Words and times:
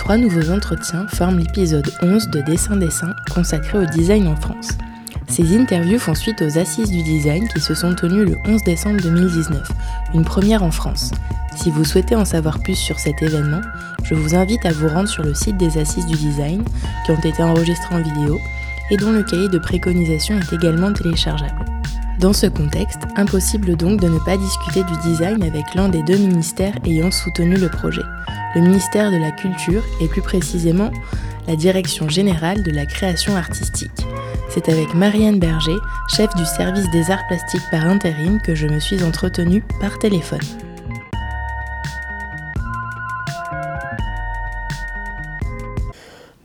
Trois 0.00 0.16
nouveaux 0.16 0.50
entretiens 0.50 1.06
forment 1.08 1.40
l'épisode 1.40 1.86
11 2.00 2.28
de 2.30 2.40
Dessin 2.40 2.76
Dessin 2.76 3.14
consacré 3.34 3.76
au 3.76 3.84
design 3.84 4.28
en 4.28 4.34
France. 4.34 4.70
Ces 5.28 5.54
interviews 5.54 5.98
font 5.98 6.14
suite 6.14 6.40
aux 6.40 6.56
Assises 6.56 6.90
du 6.90 7.02
Design 7.02 7.46
qui 7.48 7.60
se 7.60 7.74
sont 7.74 7.94
tenues 7.94 8.24
le 8.24 8.38
11 8.46 8.64
décembre 8.64 9.02
2019, 9.02 9.70
une 10.14 10.24
première 10.24 10.62
en 10.62 10.70
France. 10.70 11.10
Si 11.54 11.70
vous 11.70 11.84
souhaitez 11.84 12.16
en 12.16 12.24
savoir 12.24 12.60
plus 12.60 12.76
sur 12.76 12.98
cet 12.98 13.20
événement, 13.20 13.60
je 14.02 14.14
vous 14.14 14.34
invite 14.34 14.64
à 14.64 14.72
vous 14.72 14.88
rendre 14.88 15.08
sur 15.08 15.22
le 15.22 15.34
site 15.34 15.58
des 15.58 15.76
Assises 15.76 16.06
du 16.06 16.16
Design 16.16 16.64
qui 17.04 17.10
ont 17.10 17.20
été 17.20 17.42
enregistrées 17.42 17.94
en 17.94 18.00
vidéo 18.00 18.40
et 18.90 18.96
dont 18.96 19.12
le 19.12 19.22
cahier 19.22 19.50
de 19.50 19.58
préconisation 19.58 20.38
est 20.38 20.54
également 20.54 20.94
téléchargeable. 20.94 21.79
Dans 22.20 22.34
ce 22.34 22.46
contexte, 22.46 23.00
impossible 23.16 23.76
donc 23.76 23.98
de 23.98 24.08
ne 24.08 24.18
pas 24.18 24.36
discuter 24.36 24.84
du 24.84 24.92
design 24.98 25.42
avec 25.42 25.74
l'un 25.74 25.88
des 25.88 26.02
deux 26.02 26.18
ministères 26.18 26.74
ayant 26.84 27.10
soutenu 27.10 27.56
le 27.56 27.70
projet, 27.70 28.02
le 28.54 28.60
ministère 28.60 29.10
de 29.10 29.16
la 29.16 29.30
Culture 29.30 29.82
et 30.02 30.06
plus 30.06 30.20
précisément 30.20 30.90
la 31.48 31.56
Direction 31.56 32.10
générale 32.10 32.62
de 32.62 32.72
la 32.72 32.84
création 32.84 33.36
artistique. 33.36 34.04
C'est 34.50 34.68
avec 34.68 34.92
Marianne 34.94 35.38
Berger, 35.38 35.78
chef 36.08 36.34
du 36.34 36.44
service 36.44 36.90
des 36.90 37.10
arts 37.10 37.26
plastiques 37.26 37.70
par 37.70 37.86
intérim, 37.86 38.38
que 38.42 38.54
je 38.54 38.66
me 38.66 38.80
suis 38.80 39.02
entretenue 39.02 39.64
par 39.80 39.98
téléphone. 39.98 40.40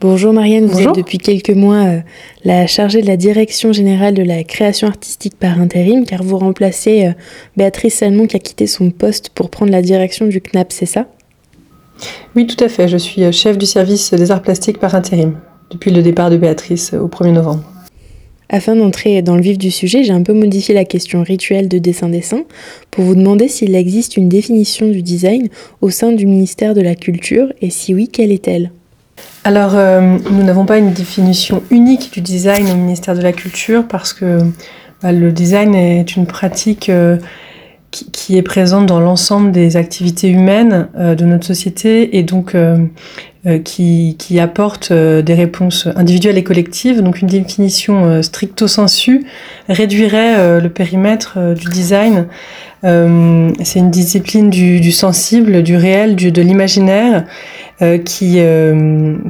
Bonjour 0.02 0.34
Marianne, 0.34 0.66
vous 0.66 0.82
êtes 0.82 0.94
depuis 0.94 1.20
quelques 1.20 1.52
mois 1.52 1.86
euh, 1.86 2.00
la 2.44 2.68
chargée 2.68 3.02
de 3.02 3.08
la 3.08 3.16
direction 3.16 3.72
générale 3.72 4.14
de 4.14 4.24
la 4.24 4.44
création 4.44 4.90
artistique 4.90 5.40
par 5.40 5.58
intérim, 5.58 6.06
car 6.06 6.22
vous 6.22 6.38
remplacez 6.38 7.06
euh, 7.06 7.12
Béatrice 7.56 7.96
Salmon 7.96 8.28
qui 8.28 8.36
a 8.36 8.40
quitté 8.40 8.68
son 8.68 8.92
poste 8.92 9.30
pour 9.30 9.50
prendre 9.50 9.72
la 9.72 9.82
direction 9.82 10.28
du 10.28 10.42
CNAP, 10.42 10.74
c'est 10.74 10.86
ça? 10.86 11.08
Oui, 12.36 12.46
tout 12.46 12.62
à 12.62 12.68
fait. 12.68 12.90
Je 12.90 12.98
suis 12.98 13.24
euh, 13.24 13.32
chef 13.32 13.58
du 13.58 13.66
service 13.66 14.14
des 14.14 14.32
arts 14.32 14.42
plastiques 14.42 14.80
par 14.80 14.96
intérim 14.96 15.40
depuis 15.72 15.92
le 15.92 16.02
départ 16.02 16.30
de 16.30 16.36
Béatrice 16.36 16.94
au 16.94 17.08
1er 17.08 17.32
novembre. 17.32 17.64
Afin 18.50 18.76
d'entrer 18.76 19.22
dans 19.22 19.38
le 19.38 19.42
vif 19.42 19.58
du 19.58 19.72
sujet, 19.72 20.04
j'ai 20.04 20.12
un 20.12 20.24
peu 20.24 20.34
modifié 20.34 20.76
la 20.76 20.84
question 20.84 21.24
rituelle 21.24 21.70
de 21.70 21.78
dessin-dessin 21.78 22.44
pour 22.92 23.06
vous 23.06 23.16
demander 23.16 23.48
s'il 23.48 23.74
existe 23.74 24.18
une 24.18 24.28
définition 24.28 24.90
du 24.90 25.02
design 25.02 25.48
au 25.80 25.90
sein 25.90 26.12
du 26.12 26.26
ministère 26.26 26.74
de 26.74 26.82
la 26.82 26.96
Culture 26.96 27.54
et 27.62 27.70
si 27.70 27.94
oui, 27.94 28.10
quelle 28.10 28.34
est-elle? 28.34 28.72
Alors, 29.46 29.76
euh, 29.76 30.18
nous 30.32 30.42
n'avons 30.42 30.66
pas 30.66 30.80
une 30.80 30.92
définition 30.92 31.62
unique 31.70 32.12
du 32.12 32.20
design 32.20 32.68
au 32.68 32.74
ministère 32.74 33.14
de 33.14 33.22
la 33.22 33.32
Culture 33.32 33.88
parce 33.88 34.12
que 34.12 34.40
bah, 35.04 35.12
le 35.12 35.32
design 35.32 35.76
est 35.76 36.16
une 36.16 36.26
pratique 36.26 36.90
euh, 36.90 37.18
qui, 38.12 38.38
est 38.38 38.42
présente 38.42 38.86
dans 38.86 39.00
l'ensemble 39.00 39.52
des 39.52 39.78
activités 39.78 40.30
humaines 40.30 40.88
euh, 40.98 41.16
de 41.16 41.26
notre 41.26 41.46
société 41.46 42.18
et 42.18 42.24
donc 42.24 42.56
euh, 42.56 42.78
euh, 43.46 43.60
qui, 43.60 44.16
qui, 44.18 44.40
apporte 44.40 44.92
des 44.92 45.34
réponses 45.34 45.88
individuelles 45.96 46.38
et 46.38 46.44
collectives. 46.44 47.02
Donc 47.02 47.22
une 47.22 47.28
définition 47.28 48.22
stricto 48.22 48.68
sensu 48.68 49.26
réduirait 49.70 50.60
le 50.60 50.70
périmètre 50.70 51.54
du 51.54 51.70
design. 51.70 52.28
C'est 52.84 53.80
une 53.80 53.92
discipline 53.92 54.50
du, 54.50 54.80
du, 54.80 54.92
sensible, 54.92 55.64
du 55.64 55.76
réel, 55.76 56.16
du, 56.16 56.32
de 56.32 56.42
l'imaginaire 56.42 57.26
qui, 57.80 58.40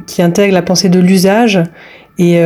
qui 0.06 0.22
intègre 0.22 0.54
la 0.54 0.62
pensée 0.62 0.88
de 0.88 1.00
l'usage 1.00 1.62
et 2.18 2.38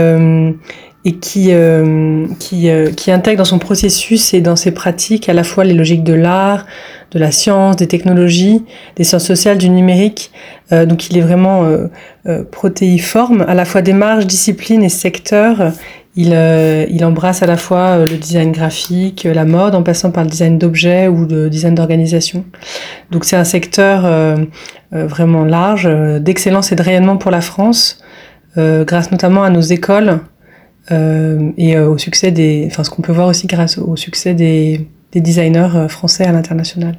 et 1.04 1.16
qui, 1.16 1.48
euh, 1.50 2.26
qui, 2.38 2.68
euh, 2.68 2.90
qui 2.90 3.10
intègre 3.10 3.38
dans 3.38 3.44
son 3.44 3.58
processus 3.58 4.34
et 4.34 4.40
dans 4.40 4.56
ses 4.56 4.70
pratiques 4.70 5.28
à 5.28 5.32
la 5.32 5.44
fois 5.44 5.64
les 5.64 5.72
logiques 5.72 6.04
de 6.04 6.12
l'art, 6.12 6.66
de 7.10 7.18
la 7.18 7.30
science, 7.30 7.76
des 7.76 7.88
technologies, 7.88 8.62
des 8.96 9.04
sciences 9.04 9.26
sociales, 9.26 9.58
du 9.58 9.70
numérique. 9.70 10.30
Euh, 10.72 10.86
donc 10.86 11.10
il 11.10 11.18
est 11.18 11.22
vraiment 11.22 11.64
euh, 11.64 11.88
euh, 12.26 12.44
protéiforme, 12.44 13.44
à 13.48 13.54
la 13.54 13.64
fois 13.64 13.82
démarche, 13.82 14.26
discipline 14.26 14.82
et 14.82 14.88
secteur. 14.88 15.72
Il, 16.16 16.36
il 16.90 17.04
embrasse 17.04 17.42
à 17.44 17.46
la 17.46 17.56
fois 17.56 17.98
le 17.98 18.16
design 18.16 18.50
graphique, 18.50 19.28
la 19.32 19.44
mode, 19.44 19.76
en 19.76 19.84
passant 19.84 20.10
par 20.10 20.24
le 20.24 20.28
design 20.28 20.58
d'objets 20.58 21.06
ou 21.06 21.24
le 21.24 21.48
design 21.48 21.76
d'organisation. 21.76 22.44
Donc 23.12 23.24
c'est 23.24 23.36
un 23.36 23.44
secteur 23.44 24.10
vraiment 24.90 25.44
large, 25.44 25.88
d'excellence 26.20 26.72
et 26.72 26.74
de 26.74 26.82
rayonnement 26.82 27.16
pour 27.16 27.30
la 27.30 27.40
France, 27.40 28.02
grâce 28.56 29.12
notamment 29.12 29.44
à 29.44 29.50
nos 29.50 29.60
écoles 29.60 30.18
euh, 30.18 30.29
et 30.90 31.76
euh, 31.76 31.88
au 31.88 31.98
succès 31.98 32.30
des, 32.30 32.64
enfin 32.66 32.84
ce 32.84 32.90
qu'on 32.90 33.02
peut 33.02 33.12
voir 33.12 33.28
aussi 33.28 33.46
grâce 33.46 33.78
au 33.78 33.96
succès 33.96 34.34
des, 34.34 34.86
des 35.12 35.20
designers 35.20 35.68
euh, 35.74 35.88
français 35.88 36.24
à 36.24 36.32
l'international. 36.32 36.98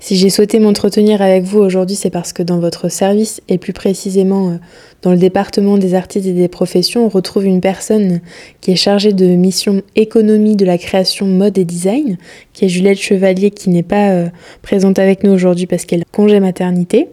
Si 0.00 0.16
j'ai 0.16 0.30
souhaité 0.30 0.58
m'entretenir 0.58 1.22
avec 1.22 1.44
vous 1.44 1.60
aujourd'hui, 1.60 1.94
c'est 1.94 2.10
parce 2.10 2.32
que 2.32 2.42
dans 2.42 2.58
votre 2.58 2.88
service, 2.88 3.40
et 3.48 3.56
plus 3.56 3.72
précisément 3.72 4.58
dans 5.02 5.12
le 5.12 5.16
département 5.16 5.78
des 5.78 5.94
artistes 5.94 6.26
et 6.26 6.32
des 6.32 6.48
professions, 6.48 7.06
on 7.06 7.08
retrouve 7.08 7.44
une 7.44 7.60
personne 7.60 8.20
qui 8.60 8.72
est 8.72 8.76
chargée 8.76 9.12
de 9.12 9.26
mission 9.26 9.82
économie 9.94 10.56
de 10.56 10.64
la 10.64 10.76
création 10.76 11.26
mode 11.26 11.56
et 11.56 11.64
design, 11.64 12.18
qui 12.52 12.64
est 12.64 12.68
Juliette 12.68 12.98
Chevalier, 12.98 13.52
qui 13.52 13.70
n'est 13.70 13.84
pas 13.84 14.24
présente 14.60 14.98
avec 14.98 15.22
nous 15.22 15.30
aujourd'hui 15.30 15.66
parce 15.66 15.84
qu'elle 15.84 16.02
congé 16.10 16.40
maternité. 16.40 17.08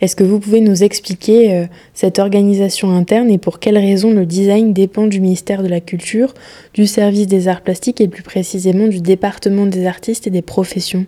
Est-ce 0.00 0.16
que 0.16 0.24
vous 0.24 0.38
pouvez 0.38 0.60
nous 0.60 0.82
expliquer 0.82 1.54
euh, 1.54 1.66
cette 1.94 2.18
organisation 2.18 2.90
interne 2.90 3.30
et 3.30 3.38
pour 3.38 3.58
quelles 3.58 3.78
raisons 3.78 4.12
le 4.12 4.26
design 4.26 4.72
dépend 4.72 5.06
du 5.06 5.20
ministère 5.20 5.62
de 5.62 5.68
la 5.68 5.80
Culture, 5.80 6.34
du 6.74 6.86
service 6.86 7.26
des 7.26 7.48
arts 7.48 7.62
plastiques 7.62 8.00
et 8.00 8.08
plus 8.08 8.22
précisément 8.22 8.88
du 8.88 9.00
département 9.00 9.66
des 9.66 9.86
artistes 9.86 10.26
et 10.26 10.30
des 10.30 10.42
professions? 10.42 11.06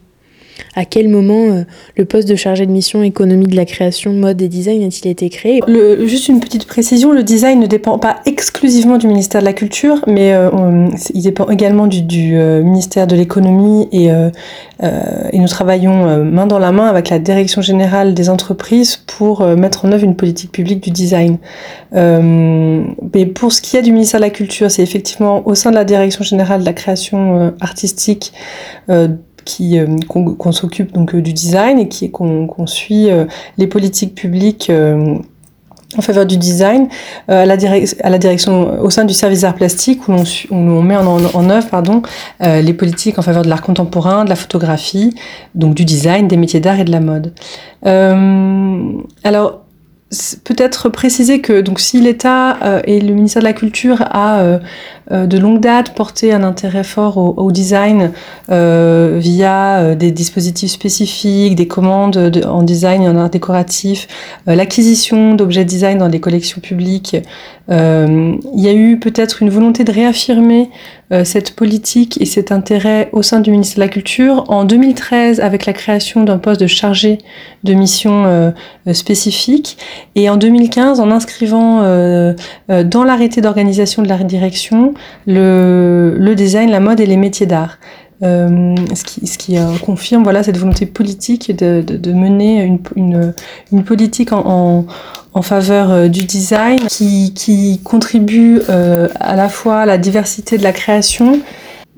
À 0.74 0.84
quel 0.84 1.08
moment 1.08 1.46
euh, 1.46 1.64
le 1.96 2.04
poste 2.04 2.28
de 2.28 2.34
chargé 2.34 2.66
de 2.66 2.70
mission 2.70 3.02
économie 3.02 3.46
de 3.46 3.56
la 3.56 3.64
création, 3.64 4.12
mode 4.12 4.40
et 4.42 4.48
design 4.48 4.82
a-t-il 4.82 5.10
été 5.10 5.28
créé? 5.30 5.60
Juste 6.04 6.28
une 6.28 6.40
petite 6.40 6.66
précision, 6.66 7.12
le 7.12 7.22
design 7.22 7.60
ne 7.60 7.66
dépend 7.66 7.98
pas 7.98 8.16
exclusivement 8.26 8.98
du 8.98 9.06
ministère 9.06 9.40
de 9.40 9.46
la 9.46 9.52
Culture, 9.52 10.02
mais 10.06 10.32
euh, 10.34 10.88
il 11.12 11.22
dépend 11.22 11.48
également 11.48 11.86
du, 11.86 12.36
euh, 12.36 12.62
ministère 12.62 13.06
de 13.06 13.16
l'économie 13.16 13.88
et, 13.92 14.10
nous 15.34 15.48
travaillons 15.48 16.24
main 16.24 16.46
dans 16.46 16.58
la 16.58 16.72
main 16.72 16.86
avec 16.86 17.10
la 17.10 17.18
direction 17.18 17.60
générale 17.60 18.14
des 18.14 18.30
entreprises 18.30 18.96
pour 18.96 19.46
mettre 19.46 19.84
en 19.84 19.92
œuvre 19.92 20.04
une 20.04 20.16
politique 20.16 20.52
publique 20.52 20.82
du 20.82 20.90
design. 20.90 21.38
mais 21.92 23.26
pour 23.26 23.52
ce 23.52 23.60
qui 23.60 23.76
est 23.76 23.82
du 23.82 23.92
ministère 23.92 24.20
de 24.20 24.24
la 24.24 24.30
Culture, 24.30 24.70
c'est 24.70 24.82
effectivement 24.82 25.46
au 25.46 25.54
sein 25.54 25.70
de 25.70 25.76
la 25.76 25.84
direction 25.84 26.24
générale 26.24 26.60
de 26.60 26.64
la 26.64 26.72
création 26.72 27.52
artistique 27.60 28.32
qui 29.44 29.78
euh, 29.78 29.86
qu'on 30.08 30.52
s'occupe 30.52 30.92
donc 30.92 31.14
euh, 31.14 31.22
du 31.22 31.32
design 31.32 31.78
et 31.78 31.88
qui 31.88 32.10
qu'on 32.10 32.66
suit 32.66 33.10
euh, 33.10 33.26
les 33.58 33.66
politiques 33.66 34.14
publiques 34.14 34.70
en 35.96 36.02
faveur 36.02 36.26
du 36.26 36.36
design 36.36 36.88
à, 37.28 37.46
la 37.46 37.56
direction 37.56 38.82
au 38.82 38.90
sein 38.90 39.04
du 39.04 39.14
service 39.14 39.42
d'art 39.42 39.54
plastique 39.54 40.08
où 40.08 40.12
l'on 40.12 40.24
où 40.50 40.54
on 40.54 40.82
met 40.82 40.96
en, 40.96 41.06
en, 41.06 41.50
œuvre 41.50 41.68
pardon 41.68 42.02
les 42.40 42.72
politiques 42.72 43.18
en 43.18 43.22
faveur 43.22 43.42
de 43.42 43.48
l'art 43.48 43.62
contemporain, 43.62 44.24
de 44.24 44.28
la 44.28 44.36
photographie, 44.36 45.14
donc 45.54 45.74
du 45.74 45.84
design, 45.84 46.26
des 46.26 46.36
métiers 46.36 46.60
d'art 46.60 46.80
et 46.80 46.84
de 46.84 46.90
la 46.90 47.00
mode. 47.00 47.32
alors 47.84 49.63
peut-être 50.44 50.88
préciser 50.88 51.40
que 51.40 51.60
donc 51.60 51.80
si 51.80 52.00
l'État 52.00 52.58
euh, 52.62 52.80
et 52.84 53.00
le 53.00 53.14
ministère 53.14 53.42
de 53.42 53.46
la 53.46 53.52
Culture 53.52 54.02
a 54.10 54.40
euh, 54.40 54.58
euh, 55.10 55.26
de 55.26 55.38
longue 55.38 55.60
date 55.60 55.94
porté 55.94 56.32
un 56.32 56.42
intérêt 56.42 56.84
fort 56.84 57.18
au, 57.18 57.52
design 57.52 58.12
via 58.48 59.94
des 59.94 60.10
dispositifs 60.10 60.70
spécifiques, 60.70 61.56
des 61.56 61.68
commandes 61.68 62.16
de, 62.16 62.44
en 62.44 62.62
design 62.62 63.02
et 63.02 63.08
en 63.08 63.16
art 63.16 63.30
décoratif, 63.30 64.08
l'acquisition 64.46 65.34
d'objets 65.34 65.64
design 65.64 65.98
dans 65.98 66.08
les 66.08 66.20
collections 66.20 66.60
publiques, 66.60 67.16
il 67.68 68.60
y 68.60 68.68
a 68.68 68.74
eu 68.74 68.98
peut-être 68.98 69.42
une 69.42 69.48
volonté 69.48 69.84
de 69.84 69.92
réaffirmer 69.92 70.70
cette 71.24 71.54
politique 71.54 72.20
et 72.20 72.26
cet 72.26 72.52
intérêt 72.52 73.08
au 73.12 73.22
sein 73.22 73.40
du 73.40 73.50
ministère 73.50 73.76
de 73.76 73.80
la 73.80 73.88
Culture 73.88 74.44
en 74.48 74.64
2013 74.64 75.40
avec 75.40 75.64
la 75.64 75.72
création 75.72 76.24
d'un 76.24 76.38
poste 76.38 76.60
de 76.60 76.66
chargé 76.66 77.18
de 77.62 77.72
mission 77.72 78.52
spécifique 78.92 79.78
et 80.14 80.28
en 80.28 80.36
2015, 80.36 81.00
en 81.00 81.10
inscrivant 81.10 81.82
euh, 81.82 82.34
euh, 82.70 82.84
dans 82.84 83.04
l'arrêté 83.04 83.40
d'organisation 83.40 84.02
de 84.02 84.08
la 84.08 84.18
direction 84.18 84.94
le, 85.26 86.16
le, 86.18 86.34
design, 86.34 86.70
la 86.70 86.80
mode 86.80 87.00
et 87.00 87.06
les 87.06 87.16
métiers 87.16 87.46
d'art. 87.46 87.78
Euh, 88.22 88.76
ce 88.94 89.02
qui, 89.04 89.26
ce 89.26 89.36
qui 89.36 89.58
euh, 89.58 89.76
confirme 89.84 90.22
voilà 90.22 90.44
cette 90.44 90.56
volonté 90.56 90.86
politique 90.86 91.54
de, 91.54 91.82
de, 91.84 91.96
de 91.96 92.12
mener 92.12 92.62
une, 92.62 92.78
une, 92.94 93.34
une 93.72 93.82
politique 93.82 94.32
en, 94.32 94.46
en, 94.46 94.86
en 95.34 95.42
faveur 95.42 96.08
du 96.08 96.24
design 96.24 96.78
qui, 96.88 97.34
qui 97.34 97.80
contribue 97.82 98.60
à 98.68 99.36
la 99.36 99.48
fois 99.48 99.80
à 99.80 99.86
la 99.86 99.98
diversité 99.98 100.58
de 100.58 100.62
la 100.62 100.72
création 100.72 101.40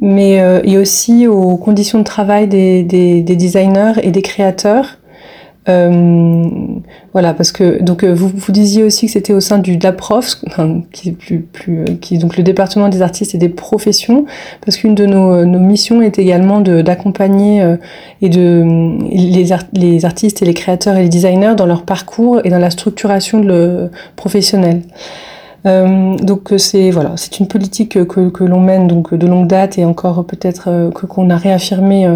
mais 0.00 0.42
et 0.64 0.78
aussi 0.78 1.26
aux 1.26 1.56
conditions 1.56 1.98
de 1.98 2.04
travail 2.04 2.48
des, 2.48 2.82
des, 2.82 3.22
des 3.22 3.36
designers 3.36 3.94
et 4.02 4.10
des 4.10 4.22
créateurs 4.22 4.98
euh, 5.68 6.44
voilà, 7.12 7.34
parce 7.34 7.50
que 7.50 7.82
donc 7.82 8.04
euh, 8.04 8.14
vous, 8.14 8.28
vous 8.28 8.52
disiez 8.52 8.84
aussi 8.84 9.06
que 9.06 9.12
c'était 9.12 9.32
au 9.32 9.40
sein 9.40 9.58
du 9.58 9.76
DAPROF, 9.76 10.36
qui 10.92 11.08
est 11.08 11.12
plus, 11.12 11.40
plus, 11.40 11.80
euh, 11.80 11.84
qui 12.00 12.14
est 12.14 12.18
donc 12.18 12.36
le 12.36 12.42
département 12.42 12.88
des 12.88 13.02
artistes 13.02 13.34
et 13.34 13.38
des 13.38 13.48
professions, 13.48 14.26
parce 14.64 14.76
qu'une 14.76 14.94
de 14.94 15.06
nos, 15.06 15.44
nos, 15.44 15.58
missions 15.58 16.02
est 16.02 16.18
également 16.18 16.60
d'accompagner 16.60 17.76
et 18.22 18.28
de 18.28 18.98
les, 19.10 19.46
les 19.72 20.04
artistes 20.04 20.42
et 20.42 20.44
les 20.44 20.54
créateurs 20.54 20.96
et 20.96 21.02
les 21.02 21.08
designers 21.08 21.54
dans 21.56 21.66
leur 21.66 21.82
parcours 21.82 22.40
et 22.44 22.50
dans 22.50 22.58
la 22.58 22.70
structuration 22.70 23.40
de 23.40 23.46
le 23.46 23.90
professionnel. 24.14 24.82
Euh, 25.66 26.16
donc 26.16 26.54
c'est 26.58 26.90
voilà, 26.90 27.12
c'est 27.16 27.40
une 27.40 27.48
politique 27.48 28.04
que, 28.06 28.28
que 28.28 28.44
l'on 28.44 28.60
mène 28.60 28.86
donc 28.86 29.14
de 29.14 29.26
longue 29.26 29.48
date 29.48 29.78
et 29.78 29.84
encore 29.84 30.24
peut-être 30.24 30.90
que 30.94 31.06
qu'on 31.06 31.28
a 31.30 31.36
réaffirmé 31.36 32.08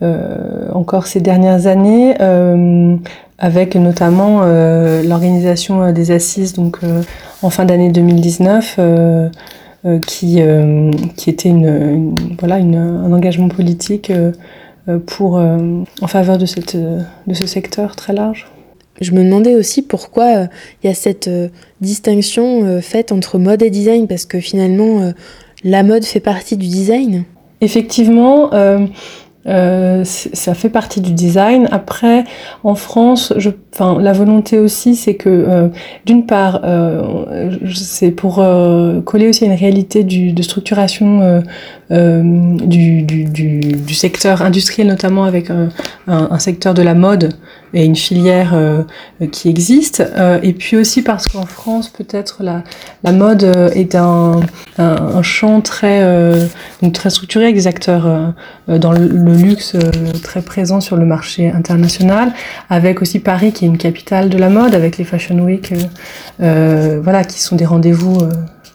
euh, 0.00 0.68
encore 0.72 1.08
ces 1.08 1.20
dernières 1.20 1.66
années, 1.66 2.14
euh, 2.20 2.94
avec 3.38 3.74
notamment 3.74 4.42
euh, 4.42 5.02
l'organisation 5.02 5.90
des 5.90 6.12
assises 6.12 6.52
donc 6.52 6.78
en 7.42 7.50
fin 7.50 7.64
d'année 7.64 7.90
2019. 7.90 8.78
qui, 10.06 10.40
qui 11.16 11.30
était 11.30 11.48
une, 11.48 12.14
voilà, 12.38 12.56
un 12.56 13.12
engagement 13.12 13.48
politique 13.48 14.12
pour, 15.06 15.36
en 15.36 16.06
faveur 16.06 16.36
de, 16.36 16.46
cette, 16.46 16.76
de 16.76 17.34
ce 17.34 17.46
secteur 17.46 17.96
très 17.96 18.12
large. 18.12 18.48
Je 19.00 19.12
me 19.12 19.22
demandais 19.22 19.54
aussi 19.54 19.82
pourquoi 19.82 20.48
il 20.82 20.86
y 20.86 20.88
a 20.88 20.94
cette 20.94 21.30
distinction 21.80 22.80
faite 22.80 23.12
entre 23.12 23.38
mode 23.38 23.62
et 23.62 23.70
design, 23.70 24.06
parce 24.06 24.24
que 24.24 24.40
finalement, 24.40 25.12
la 25.64 25.82
mode 25.82 26.04
fait 26.04 26.20
partie 26.20 26.56
du 26.56 26.66
design. 26.66 27.24
Effectivement, 27.60 28.50
euh, 29.48 30.02
ça 30.04 30.54
fait 30.54 30.68
partie 30.68 31.00
du 31.00 31.12
design. 31.12 31.68
Après, 31.70 32.24
en 32.64 32.74
France, 32.74 33.32
je, 33.36 33.50
enfin, 33.78 34.00
la 34.00 34.12
volonté 34.12 34.58
aussi, 34.58 34.96
c'est 34.96 35.14
que, 35.14 35.28
euh, 35.28 35.68
d'une 36.04 36.26
part, 36.26 36.60
euh, 36.64 37.52
c'est 37.72 38.10
pour 38.10 38.40
euh, 38.40 39.00
coller 39.00 39.28
aussi 39.28 39.44
à 39.44 39.46
une 39.46 39.58
réalité 39.58 40.04
de 40.04 40.42
structuration 40.42 41.42
du, 41.90 43.94
secteur 43.94 44.42
industriel, 44.42 44.88
notamment 44.88 45.24
avec 45.24 45.50
un, 45.50 46.38
secteur 46.38 46.74
de 46.74 46.82
la 46.82 46.94
mode 46.94 47.34
et 47.74 47.84
une 47.84 47.96
filière 47.96 48.56
qui 49.32 49.48
existe. 49.48 50.02
et 50.42 50.52
puis 50.52 50.76
aussi 50.76 51.02
parce 51.02 51.26
qu'en 51.26 51.46
France, 51.46 51.88
peut-être 51.88 52.42
la, 52.42 53.12
mode 53.12 53.44
est 53.74 53.94
un, 53.94 54.40
champ 55.22 55.60
très, 55.60 56.02
donc 56.82 56.92
très 56.92 57.10
structuré 57.10 57.44
avec 57.44 57.56
des 57.56 57.66
acteurs 57.66 58.34
dans 58.68 58.92
le, 58.92 59.06
le 59.06 59.34
luxe 59.34 59.76
très 60.22 60.42
présent 60.42 60.80
sur 60.80 60.96
le 60.96 61.06
marché 61.06 61.50
international, 61.50 62.32
avec 62.68 63.02
aussi 63.02 63.18
Paris 63.18 63.52
qui 63.52 63.64
est 63.64 63.67
une 63.68 63.78
capitale 63.78 64.28
de 64.28 64.38
la 64.38 64.48
mode, 64.50 64.74
avec 64.74 64.98
les 64.98 65.04
Fashion 65.04 65.38
Week, 65.38 65.72
euh, 66.40 67.00
voilà, 67.02 67.24
qui 67.24 67.40
sont 67.40 67.56
des 67.56 67.66
rendez-vous 67.66 68.18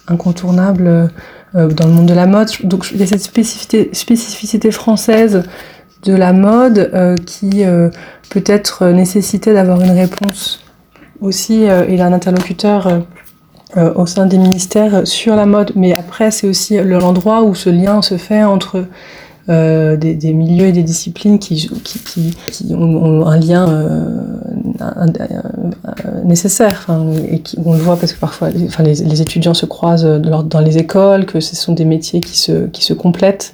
incontournables 0.07 1.09
euh, 1.55 1.67
dans 1.67 1.85
le 1.85 1.93
monde 1.93 2.07
de 2.07 2.15
la 2.15 2.25
mode. 2.25 2.49
Donc 2.63 2.87
il 2.91 2.99
y 2.99 3.03
a 3.03 3.05
cette 3.05 3.21
spécificité, 3.21 4.71
française 4.71 5.43
de 6.03 6.13
la 6.15 6.33
mode 6.33 6.89
euh, 6.95 7.15
qui 7.15 7.63
euh, 7.63 7.89
peut-être 8.31 8.87
nécessitait 8.87 9.53
d'avoir 9.53 9.79
une 9.81 9.91
réponse 9.91 10.63
aussi 11.21 11.61
et 11.63 12.01
un 12.01 12.11
interlocuteur 12.11 13.03
au 13.77 14.05
sein 14.05 14.25
des 14.25 14.37
ministères 14.37 15.07
sur 15.07 15.37
la 15.37 15.45
mode. 15.45 15.71
Mais 15.75 15.93
après, 15.93 16.31
c'est 16.31 16.47
aussi 16.47 16.77
l'endroit 16.83 17.43
où 17.43 17.55
ce 17.55 17.69
lien 17.69 18.01
se 18.01 18.17
fait 18.17 18.43
entre 18.43 18.83
euh, 19.49 19.97
des, 19.97 20.31
milieux 20.31 20.67
et 20.67 20.71
des 20.71 20.83
disciplines 20.83 21.37
qui, 21.37 21.69
qui, 21.83 22.33
ont, 22.73 23.27
un 23.27 23.37
lien 23.37 23.69
euh, 23.69 24.23
nécessaire. 26.23 26.85
Enfin, 26.87 27.05
on 27.63 27.73
le 27.73 27.79
voit 27.79 27.97
parce 27.97 28.13
que 28.13 28.19
parfois 28.19 28.49
enfin, 28.65 28.83
les, 28.83 29.21
étudiants 29.21 29.53
se 29.53 29.65
croisent 29.65 30.21
dans 30.21 30.59
les 30.59 30.77
écoles, 30.77 31.25
que 31.25 31.39
ce 31.39 31.55
sont 31.55 31.73
des 31.73 31.85
métiers 31.85 32.21
qui 32.21 32.37
se, 32.37 32.67
qui 32.67 32.83
se 32.83 32.93
complètent. 32.93 33.53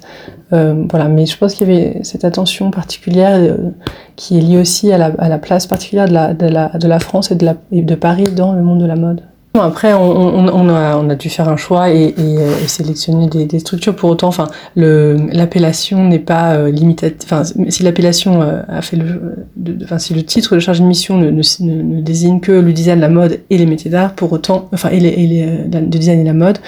Euh, 0.52 0.84
voilà, 0.90 1.08
mais 1.08 1.26
je 1.26 1.36
pense 1.36 1.54
qu'il 1.54 1.68
y 1.68 1.70
avait 1.70 2.00
cette 2.02 2.24
attention 2.24 2.70
particulière 2.70 3.38
euh, 3.40 3.70
qui 4.16 4.36
est 4.36 4.40
liée 4.40 4.58
aussi 4.58 4.92
à 4.92 4.98
la, 4.98 5.12
à 5.18 5.28
la 5.28 5.38
place 5.38 5.66
particulière 5.66 6.08
de 6.08 6.12
la, 6.12 6.34
de, 6.34 6.46
la, 6.46 6.68
de 6.70 6.88
la 6.88 6.98
France 6.98 7.30
de, 7.32 7.44
la, 7.44 7.54
et 7.70 7.82
de 7.82 7.94
Paris 7.94 8.24
dans 8.24 8.52
le 8.52 8.62
monde 8.62 8.80
de 8.80 8.86
la 8.86 8.96
mode. 8.96 9.22
Après, 9.54 9.92
on, 9.94 10.46
a, 10.46 10.96
on, 10.96 11.10
a, 11.10 11.14
dû 11.16 11.28
faire 11.28 11.48
un 11.48 11.56
choix 11.56 11.90
et, 11.90 12.14
euh, 12.18 12.54
sélectionner 12.68 13.26
des, 13.26 13.58
structures. 13.58 13.96
Pour 13.96 14.10
autant, 14.10 14.28
enfin, 14.28 14.46
l'appellation 14.76 16.06
n'est 16.06 16.20
pas 16.20 16.54
euh, 16.54 16.70
limitative. 16.70 17.18
Enfin, 17.24 17.42
si 17.44 17.82
l'appellation 17.82 18.42
euh, 18.42 18.62
a 18.68 18.80
fait 18.80 18.96
le, 18.96 19.46
de, 19.56 19.84
enfin, 19.84 19.98
si 19.98 20.14
le 20.14 20.22
titre 20.22 20.54
de 20.54 20.60
charge 20.60 20.80
de 20.80 20.86
mission 20.86 21.18
ne, 21.18 21.30
ne, 21.30 21.42
ne, 21.62 22.00
désigne 22.00 22.38
que 22.38 22.52
le 22.52 22.72
design, 22.72 23.00
la 23.00 23.08
mode 23.08 23.40
et 23.50 23.58
les 23.58 23.66
métiers 23.66 23.90
d'art, 23.90 24.14
pour 24.14 24.32
autant, 24.32 24.68
enfin, 24.72 24.90
et, 24.90 25.00
les, 25.00 25.46
le 25.66 25.80
design 25.86 26.20
et 26.20 26.24
la 26.24 26.32
mode, 26.32 26.58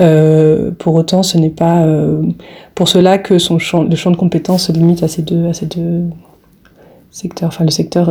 euh, 0.00 0.70
pour 0.78 0.94
autant, 0.94 1.22
ce 1.22 1.36
n'est 1.36 1.50
pas 1.50 1.82
euh, 1.82 2.22
pour 2.74 2.88
cela 2.88 3.18
que 3.18 3.38
son 3.38 3.58
champ, 3.58 3.82
le 3.82 3.94
champ 3.94 4.10
de 4.10 4.16
compétences 4.16 4.68
se 4.68 4.72
limite 4.72 5.02
à 5.02 5.08
ces 5.08 5.20
deux, 5.20 5.48
à 5.48 5.52
ces 5.52 5.66
deux 5.66 6.04
secteurs. 7.10 7.48
Enfin, 7.48 7.64
le 7.64 7.70
secteur, 7.70 8.10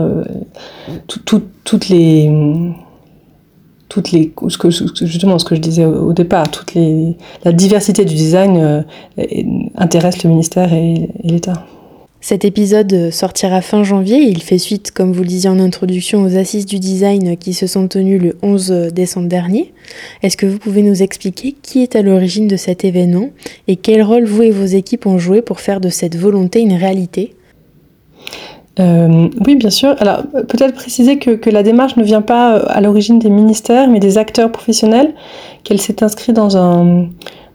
tout, 1.07 1.19
tout, 1.25 1.41
toutes 1.63 1.89
les 1.89 2.29
toutes 3.91 4.13
les, 4.13 4.31
justement 5.01 5.38
ce 5.38 5.43
que 5.43 5.53
je 5.53 5.59
disais 5.59 5.83
au, 5.83 6.13
départ, 6.13 6.47
la 7.43 7.51
diversité 7.51 8.05
du 8.05 8.15
design 8.15 8.55
euh, 8.57 8.81
intéresse 9.75 10.23
le 10.23 10.29
ministère 10.29 10.73
et, 10.73 11.09
et 11.21 11.27
l'État. 11.27 11.65
Cet 12.21 12.45
épisode 12.45 13.11
sortira 13.11 13.59
fin 13.59 13.83
janvier. 13.83 14.19
Il 14.19 14.41
fait 14.43 14.59
suite, 14.59 14.91
comme 14.91 15.11
vous 15.11 15.23
le 15.23 15.27
disiez 15.27 15.49
en 15.49 15.59
introduction, 15.59 16.23
aux 16.23 16.38
assises 16.38 16.65
du 16.65 16.79
design 16.79 17.35
qui 17.35 17.53
se 17.53 17.67
sont 17.67 17.89
tenues 17.89 18.17
le 18.17 18.38
11 18.41 18.91
décembre 18.93 19.27
dernier. 19.27 19.73
Est-ce 20.23 20.37
que 20.37 20.45
vous 20.45 20.59
pouvez 20.59 20.83
nous 20.83 21.03
expliquer 21.03 21.53
qui 21.61 21.83
est 21.83 21.97
à 21.97 22.01
l'origine 22.01 22.47
de 22.47 22.55
cet 22.55 22.85
événement 22.85 23.31
et 23.67 23.75
quel 23.75 24.03
rôle 24.03 24.23
vous 24.23 24.44
et 24.44 24.51
vos 24.51 24.65
équipes 24.65 25.05
ont 25.05 25.17
joué 25.17 25.41
pour 25.41 25.59
faire 25.59 25.81
de 25.81 25.89
cette 25.89 26.15
volonté 26.15 26.61
une 26.61 26.75
réalité? 26.75 27.33
Euh, 28.80 29.28
oui, 29.45 29.56
bien 29.56 29.69
sûr. 29.69 29.95
Alors, 29.99 30.23
peut-être 30.47 30.73
préciser 30.73 31.19
que, 31.19 31.31
que, 31.31 31.49
la 31.49 31.63
démarche 31.63 31.97
ne 31.97 32.04
vient 32.04 32.21
pas 32.21 32.56
euh, 32.56 32.63
à 32.68 32.80
l'origine 32.80 33.19
des 33.19 33.30
ministères, 33.30 33.90
mais 33.90 33.99
des 33.99 34.18
acteurs 34.18 34.51
professionnels, 34.51 35.13
qu'elle 35.63 35.81
s'est 35.81 36.04
inscrite 36.04 36.35
dans 36.35 36.56
un, 36.57 37.07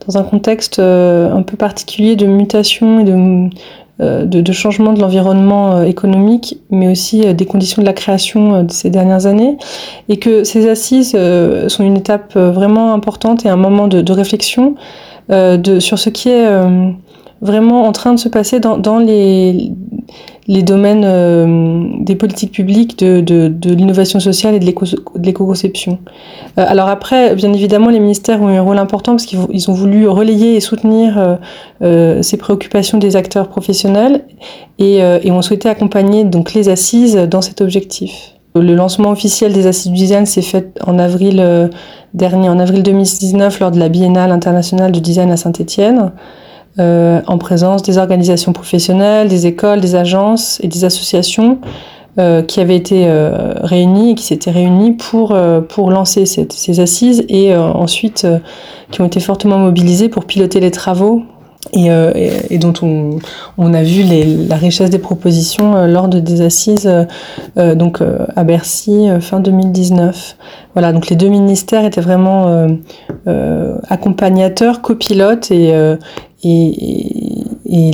dans 0.06 0.18
un 0.18 0.22
contexte 0.22 0.78
euh, 0.78 1.32
un 1.32 1.42
peu 1.42 1.56
particulier 1.56 2.16
de 2.16 2.26
mutation 2.26 3.00
et 3.00 3.04
de, 3.04 3.48
euh, 4.02 4.26
de, 4.26 4.42
de 4.42 4.52
changement 4.52 4.92
de 4.92 5.00
l'environnement 5.00 5.82
économique, 5.84 6.60
mais 6.70 6.88
aussi 6.88 7.34
des 7.34 7.46
conditions 7.46 7.80
de 7.80 7.86
la 7.86 7.94
création 7.94 8.62
de 8.62 8.70
ces 8.70 8.90
dernières 8.90 9.24
années, 9.24 9.56
et 10.10 10.18
que 10.18 10.44
ces 10.44 10.68
assises 10.68 11.16
sont 11.68 11.82
une 11.82 11.96
étape 11.96 12.36
vraiment 12.36 12.92
importante 12.92 13.46
et 13.46 13.48
un 13.48 13.56
moment 13.56 13.88
de, 13.88 14.02
de 14.02 14.12
réflexion 14.12 14.74
de, 15.30 15.80
sur 15.80 15.98
ce 15.98 16.10
qui 16.10 16.28
est 16.28 16.46
vraiment 17.40 17.84
en 17.86 17.92
train 17.92 18.14
de 18.14 18.18
se 18.18 18.28
passer 18.28 18.60
dans, 18.60 18.98
les 18.98 20.62
domaines 20.62 21.04
euh, 21.04 21.84
des 22.00 22.16
politiques 22.16 22.52
publiques, 22.52 22.98
de, 22.98 23.72
l'innovation 23.72 24.20
sociale 24.20 24.54
et 24.54 24.58
de 24.58 24.64
l'éco-conception. 24.64 25.98
Euh, 26.58 26.64
alors 26.66 26.88
après, 26.88 27.34
bien 27.34 27.52
évidemment, 27.52 27.90
les 27.90 28.00
ministères 28.00 28.40
ont 28.40 28.48
eu 28.48 28.56
un 28.56 28.62
rôle 28.62 28.78
important 28.78 29.12
parce 29.12 29.26
qu'ils 29.26 29.70
ont 29.70 29.74
voulu 29.74 30.08
relayer 30.08 30.56
et 30.56 30.60
soutenir 30.60 31.38
euh, 31.82 32.22
ces 32.22 32.36
préoccupations 32.36 32.98
des 32.98 33.16
acteurs 33.16 33.48
professionnels 33.48 34.24
et, 34.78 34.98
et 34.98 35.30
ont 35.30 35.42
souhaité 35.42 35.68
accompagner 35.68 36.24
donc 36.24 36.54
les 36.54 36.68
assises 36.68 37.16
dans 37.16 37.42
cet 37.42 37.60
objectif. 37.60 38.32
Le 38.54 38.74
lancement 38.74 39.10
officiel 39.10 39.52
des 39.52 39.66
assises 39.66 39.92
du 39.92 39.98
design 39.98 40.24
s'est 40.24 40.40
fait 40.40 40.72
en 40.86 40.98
avril 40.98 41.70
dernier, 42.14 42.48
en 42.48 42.58
avril 42.58 42.82
2019, 42.82 43.60
lors 43.60 43.70
de 43.70 43.78
la 43.78 43.90
Biennale 43.90 44.32
internationale 44.32 44.92
du 44.92 45.02
design 45.02 45.30
à 45.30 45.36
Saint-Étienne 45.36 46.12
euh, 46.78 47.20
en 47.26 47.38
présence 47.38 47.82
des 47.82 47.98
organisations 47.98 48.52
professionnelles, 48.52 49.28
des 49.28 49.46
écoles, 49.46 49.80
des 49.80 49.94
agences 49.94 50.58
et 50.62 50.68
des 50.68 50.84
associations 50.84 51.58
euh, 52.18 52.40
qui 52.40 52.60
avaient 52.60 52.76
été 52.76 53.04
euh, 53.06 53.52
réunies 53.60 54.12
et 54.12 54.14
qui 54.14 54.24
s'étaient 54.24 54.50
réunies 54.50 54.92
pour, 54.92 55.32
euh, 55.32 55.60
pour 55.60 55.90
lancer 55.90 56.24
cette, 56.24 56.54
ces 56.54 56.80
assises 56.80 57.26
et 57.28 57.52
euh, 57.52 57.60
ensuite 57.60 58.24
euh, 58.24 58.38
qui 58.90 59.02
ont 59.02 59.04
été 59.04 59.20
fortement 59.20 59.58
mobilisées 59.58 60.08
pour 60.08 60.24
piloter 60.24 60.60
les 60.60 60.70
travaux 60.70 61.24
et, 61.74 61.88
et, 61.88 62.30
et, 62.54 62.58
dont 62.58 62.72
on, 62.80 63.18
on 63.58 63.74
a 63.74 63.82
vu 63.82 64.02
les, 64.02 64.24
la 64.24 64.56
richesse 64.56 64.88
des 64.88 64.98
propositions 64.98 65.86
lors 65.86 66.08
de 66.08 66.20
des 66.20 66.40
assises 66.40 66.88
donc 67.56 68.00
à 68.36 68.44
Bercy 68.44 69.08
fin 69.18 69.40
2019. 69.40 70.36
Voilà, 70.74 70.92
donc 70.92 71.08
les 71.08 71.16
deux 71.16 71.26
ministères 71.26 71.84
étaient 71.84 72.00
vraiment 72.00 72.68
accompagnateurs, 73.88 74.80
copilotes 74.80 75.50
et, 75.50 75.74
et, 76.42 76.68
et, 77.64 77.90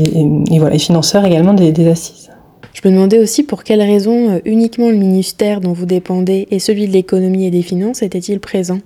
et, 0.50 0.58
voilà, 0.58 0.74
et 0.74 0.78
financeurs 0.78 1.24
également 1.24 1.54
des, 1.54 1.72
des, 1.72 1.88
assises. 1.88 2.30
Je 2.72 2.88
me 2.88 2.94
demandais 2.94 3.18
aussi 3.18 3.42
pour 3.42 3.64
quelles 3.64 3.82
raisons 3.82 4.40
uniquement 4.44 4.90
le 4.90 4.96
ministère 4.96 5.60
dont 5.60 5.72
vous 5.72 5.86
dépendez 5.86 6.48
et 6.50 6.58
celui 6.58 6.86
de 6.86 6.92
l'économie 6.92 7.46
et 7.46 7.50
des 7.50 7.62
finances 7.62 8.02
étaient-ils 8.02 8.40
présents 8.40 8.80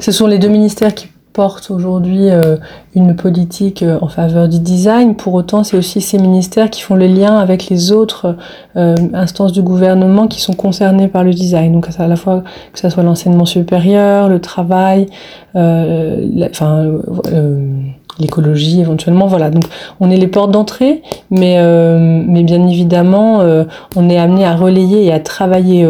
Ce 0.00 0.12
sont 0.12 0.26
les 0.26 0.38
deux 0.38 0.48
ministères 0.48 0.94
qui 0.94 1.08
porte 1.34 1.70
aujourd'hui 1.70 2.30
euh, 2.30 2.56
une 2.94 3.16
politique 3.16 3.82
euh, 3.82 3.98
en 4.00 4.08
faveur 4.08 4.48
du 4.48 4.60
design. 4.60 5.16
Pour 5.16 5.34
autant, 5.34 5.64
c'est 5.64 5.76
aussi 5.76 6.00
ces 6.00 6.16
ministères 6.16 6.70
qui 6.70 6.80
font 6.80 6.94
le 6.94 7.06
lien 7.06 7.36
avec 7.36 7.68
les 7.68 7.92
autres 7.92 8.36
euh, 8.76 8.94
instances 9.12 9.52
du 9.52 9.60
gouvernement 9.60 10.28
qui 10.28 10.40
sont 10.40 10.54
concernées 10.54 11.08
par 11.08 11.24
le 11.24 11.34
design. 11.34 11.72
Donc 11.72 11.88
à 11.98 12.06
la 12.06 12.16
fois 12.16 12.44
que 12.72 12.78
ce 12.78 12.88
soit 12.88 13.02
l'enseignement 13.02 13.44
supérieur, 13.44 14.28
le 14.28 14.40
travail, 14.40 15.08
enfin 15.54 16.86
l'écologie 18.18 18.80
éventuellement. 18.80 19.26
Voilà, 19.26 19.50
donc 19.50 19.64
on 20.00 20.10
est 20.10 20.16
les 20.16 20.28
portes 20.28 20.50
d'entrée, 20.50 21.02
mais, 21.30 21.56
mais 21.98 22.42
bien 22.42 22.66
évidemment, 22.66 23.42
on 23.96 24.08
est 24.08 24.18
amené 24.18 24.44
à 24.44 24.54
relayer 24.54 25.04
et 25.04 25.12
à 25.12 25.20
travailler 25.20 25.88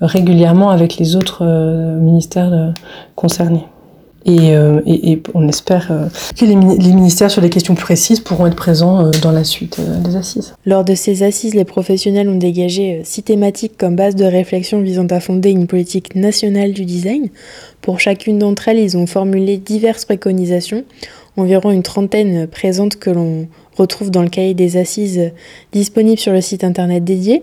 régulièrement 0.00 0.70
avec 0.70 0.96
les 0.96 1.16
autres 1.16 1.44
ministères 1.44 2.72
concernés. 3.16 3.66
Euh, 4.28 4.80
et, 4.86 5.22
on 5.34 5.48
espère 5.48 5.88
euh, 5.90 6.06
que 6.36 6.44
les, 6.44 6.54
ministères 6.56 7.30
sur 7.30 7.40
les 7.40 7.50
questions 7.50 7.74
précises 7.74 8.20
pourront 8.20 8.46
être 8.46 8.56
présents 8.56 9.06
euh, 9.06 9.10
dans 9.22 9.32
la 9.32 9.44
suite 9.44 9.80
des 10.04 10.16
assises. 10.16 10.54
Lors 10.66 10.84
de 10.84 10.94
ces 10.94 11.22
assises, 11.22 11.54
les 11.54 11.64
professionnels 11.64 12.28
ont 12.28 12.36
dégagé 12.36 13.00
six 13.04 13.22
thématiques 13.22 13.78
comme 13.78 13.96
base 13.96 14.16
de 14.16 14.24
réflexion 14.24 14.80
visant 14.80 15.06
à 15.06 15.20
fonder 15.20 15.50
une 15.50 15.66
politique 15.66 16.14
nationale 16.14 16.72
du 16.72 16.84
design. 16.84 17.28
Pour 17.80 18.00
chacune 18.00 18.38
d'entre 18.38 18.68
elles, 18.68 18.78
ils 18.78 18.96
ont 18.96 19.06
formulé 19.06 19.56
diverses 19.56 20.04
préconisations, 20.04 20.84
environ 21.38 21.70
une 21.70 21.82
trentaine 21.82 22.46
présentes 22.46 22.96
que 22.96 23.10
l'on 23.10 23.48
retrouve 23.76 24.10
dans 24.10 24.22
le 24.22 24.28
cahier 24.28 24.54
des 24.54 24.76
assises 24.76 25.32
disponible 25.72 26.18
sur 26.18 26.32
le 26.32 26.40
site 26.40 26.64
internet 26.64 27.04
dédié. 27.04 27.42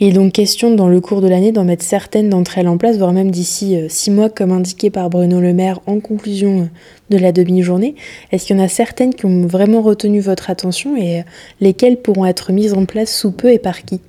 Il 0.00 0.08
est 0.08 0.12
donc 0.12 0.32
question 0.32 0.74
dans 0.74 0.88
le 0.88 1.00
cours 1.02 1.20
de 1.20 1.28
l'année 1.28 1.52
d'en 1.52 1.64
mettre 1.64 1.84
certaines 1.84 2.30
d'entre 2.30 2.56
elles 2.56 2.68
en 2.68 2.78
place, 2.78 2.96
voire 2.96 3.12
même 3.12 3.30
d'ici 3.30 3.76
euh, 3.76 3.86
six 3.90 4.10
mois, 4.10 4.30
comme 4.30 4.50
indiqué 4.50 4.88
par 4.88 5.10
Bruno 5.10 5.40
Le 5.40 5.52
Maire 5.52 5.80
en 5.86 6.00
conclusion 6.00 6.60
euh, 6.60 6.64
de 7.10 7.18
la 7.18 7.32
demi-journée. 7.32 7.94
Est-ce 8.32 8.46
qu'il 8.46 8.56
y 8.56 8.60
en 8.60 8.64
a 8.64 8.68
certaines 8.68 9.12
qui 9.12 9.26
ont 9.26 9.46
vraiment 9.46 9.82
retenu 9.82 10.20
votre 10.20 10.48
attention 10.48 10.96
et 10.96 11.20
euh, 11.20 11.22
lesquelles 11.60 11.98
pourront 11.98 12.24
être 12.24 12.50
mises 12.50 12.72
en 12.72 12.86
place 12.86 13.14
sous 13.14 13.30
peu 13.30 13.52
et 13.52 13.58
par 13.58 13.82
qui? 13.82 14.00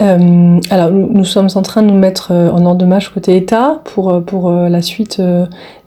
Alors, 0.00 0.90
nous, 0.90 1.24
sommes 1.24 1.48
en 1.54 1.62
train 1.62 1.80
de 1.80 1.86
nous 1.86 1.96
mettre 1.96 2.30
en 2.30 2.66
ordre 2.66 2.76
de 2.76 2.84
marche 2.84 3.08
côté 3.08 3.38
État 3.38 3.80
pour, 3.84 4.22
pour 4.26 4.50
la 4.50 4.82
suite 4.82 5.18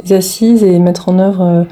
des 0.03 0.13
assises 0.13 0.63
et 0.63 0.79
mettre 0.79 1.09
en 1.09 1.19
œuvre 1.19 1.67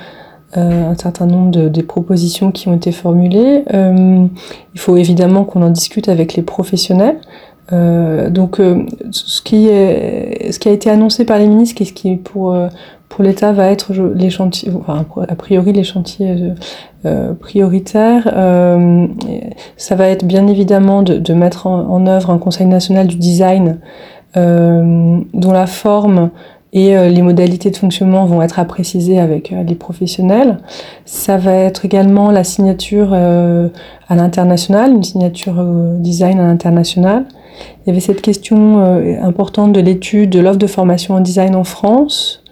euh, 0.58 0.92
un 0.92 0.96
certain 0.96 1.26
nombre 1.26 1.52
de, 1.52 1.68
des 1.68 1.84
propositions 1.84 2.52
qui 2.52 2.70
ont 2.70 2.76
été 2.76 2.92
formulées. 2.92 3.64
Euh, 3.74 4.26
il 4.74 4.80
faut 4.80 4.96
évidemment 4.96 5.44
qu'on 5.44 5.62
en 5.62 5.70
discute 5.70 6.08
avec 6.08 6.36
les 6.36 6.44
professionnels. 6.44 7.18
Euh, 7.74 8.30
donc, 8.30 8.62
ce 9.12 9.42
qui, 9.42 9.68
est, 9.68 10.52
ce 10.52 10.60
qui 10.60 10.70
a 10.70 10.72
été 10.72 10.90
annoncé 10.90 11.26
par 11.26 11.40
les 11.40 11.48
ministres, 11.48 11.82
et 11.82 11.86
ce 11.86 11.94
qui 11.94 12.16
pour 12.16 12.56
pour 13.10 13.24
l'État 13.24 13.54
va 13.54 13.70
être 13.70 13.94
les 13.94 14.30
chantiers, 14.30 14.72
enfin, 14.76 15.06
a 15.28 15.36
priori 15.36 15.74
les 15.74 15.84
chantiers 15.84 16.54
prioritaires. 17.40 18.26
ça 19.78 19.96
va 19.96 20.08
être 20.08 20.26
bien 20.26 20.48
évidemment 20.48 21.02
de, 21.02 21.18
de 21.18 21.34
mettre 21.34 21.68
en, 21.68 21.90
en, 21.90 22.08
œuvre 22.08 22.30
un 22.30 22.38
Conseil 22.38 22.68
national 22.68 23.08
du 23.08 23.16
design 23.16 23.80
dont 24.36 25.52
la 25.52 25.66
forme 25.68 26.30
et 26.76 26.96
euh, 26.96 27.08
les 27.08 27.22
modalités 27.22 27.72
de 27.72 27.78
fonctionnement 27.78 28.26
vont 28.26 28.42
être 28.42 28.60
à 28.60 28.66
préciser 28.66 29.18
avec 29.18 29.54
euh, 29.54 29.64
les 29.64 29.76
professionnels. 29.76 30.58
Ça 31.06 31.38
va 31.38 31.54
être 31.54 31.86
également 31.86 32.32
la 32.32 32.44
signature 32.44 33.12
euh, 33.14 33.70
à 34.10 34.16
l'international, 34.16 34.92
une 34.92 35.04
signature 35.04 35.56
design 36.00 36.38
à 36.40 36.44
l'international. 36.44 37.24
Il 37.82 37.90
y 37.90 37.92
avait 37.92 38.02
cette 38.02 38.22
question 38.22 38.82
importante 39.24 39.72
de 39.72 39.80
l'étude 39.80 40.30
de 40.30 40.40
l'offre 40.40 40.60
de 40.60 40.68
formation 40.68 41.16
en 41.16 41.22
design 41.22 41.56
en 41.56 41.64
France. 41.64 42.44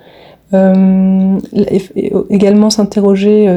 Également 2.30 2.70
s'interroger 2.70 3.54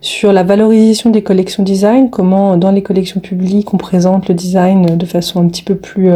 sur 0.00 0.32
la 0.32 0.42
valorisation 0.42 1.10
des 1.10 1.22
collections 1.22 1.62
design, 1.62 2.08
comment 2.08 2.56
dans 2.56 2.70
les 2.70 2.82
collections 2.82 3.20
publiques 3.20 3.74
on 3.74 3.76
présente 3.76 4.28
le 4.28 4.34
design 4.34 4.96
de 4.96 5.06
façon 5.06 5.44
un 5.44 5.48
petit 5.48 5.62
peu 5.62 5.74
plus 5.74 6.10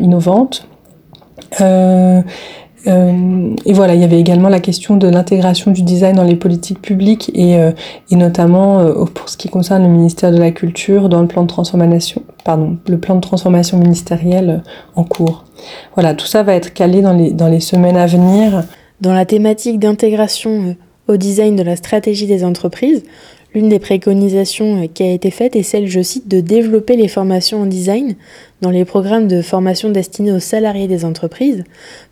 innovante. 0.00 0.68
Et 2.86 3.72
voilà, 3.72 3.94
il 3.94 4.00
y 4.00 4.04
avait 4.04 4.20
également 4.20 4.48
la 4.48 4.60
question 4.60 4.96
de 4.96 5.08
l'intégration 5.08 5.72
du 5.72 5.82
design 5.82 6.16
dans 6.16 6.22
les 6.22 6.36
politiques 6.36 6.80
publiques 6.80 7.32
et, 7.34 7.56
euh, 7.56 7.72
et 8.10 8.16
notamment 8.16 8.78
euh, 8.78 9.04
pour 9.06 9.28
ce 9.28 9.36
qui 9.36 9.48
concerne 9.48 9.82
le 9.82 9.88
ministère 9.88 10.30
de 10.30 10.38
la 10.38 10.52
Culture 10.52 11.08
dans 11.08 11.20
le 11.20 11.26
plan 11.26 11.42
de 11.42 11.48
transformation, 11.48 12.22
pardon, 12.44 12.78
le 12.88 12.98
plan 12.98 13.16
de 13.16 13.20
transformation 13.20 13.78
ministériel 13.78 14.62
en 14.94 15.02
cours. 15.02 15.44
Voilà, 15.94 16.14
tout 16.14 16.26
ça 16.26 16.42
va 16.44 16.54
être 16.54 16.72
calé 16.72 17.02
dans 17.02 17.12
les, 17.12 17.32
dans 17.32 17.48
les 17.48 17.60
semaines 17.60 17.96
à 17.96 18.06
venir. 18.06 18.64
Dans 19.00 19.12
la 19.12 19.24
thématique 19.24 19.80
d'intégration 19.80 20.76
au 21.08 21.16
design 21.16 21.56
de 21.56 21.62
la 21.62 21.76
stratégie 21.76 22.26
des 22.26 22.44
entreprises, 22.44 23.02
L'une 23.56 23.70
des 23.70 23.78
préconisations 23.78 24.82
euh, 24.82 24.86
qui 24.86 25.02
a 25.02 25.10
été 25.10 25.30
faite 25.30 25.56
est 25.56 25.62
celle, 25.62 25.86
je 25.86 26.02
cite, 26.02 26.28
de 26.28 26.40
développer 26.40 26.94
les 26.94 27.08
formations 27.08 27.62
en 27.62 27.64
design 27.64 28.14
dans 28.60 28.68
les 28.68 28.84
programmes 28.84 29.28
de 29.28 29.40
formation 29.40 29.88
destinés 29.88 30.32
aux 30.32 30.40
salariés 30.40 30.88
des 30.88 31.06
entreprises. 31.06 31.64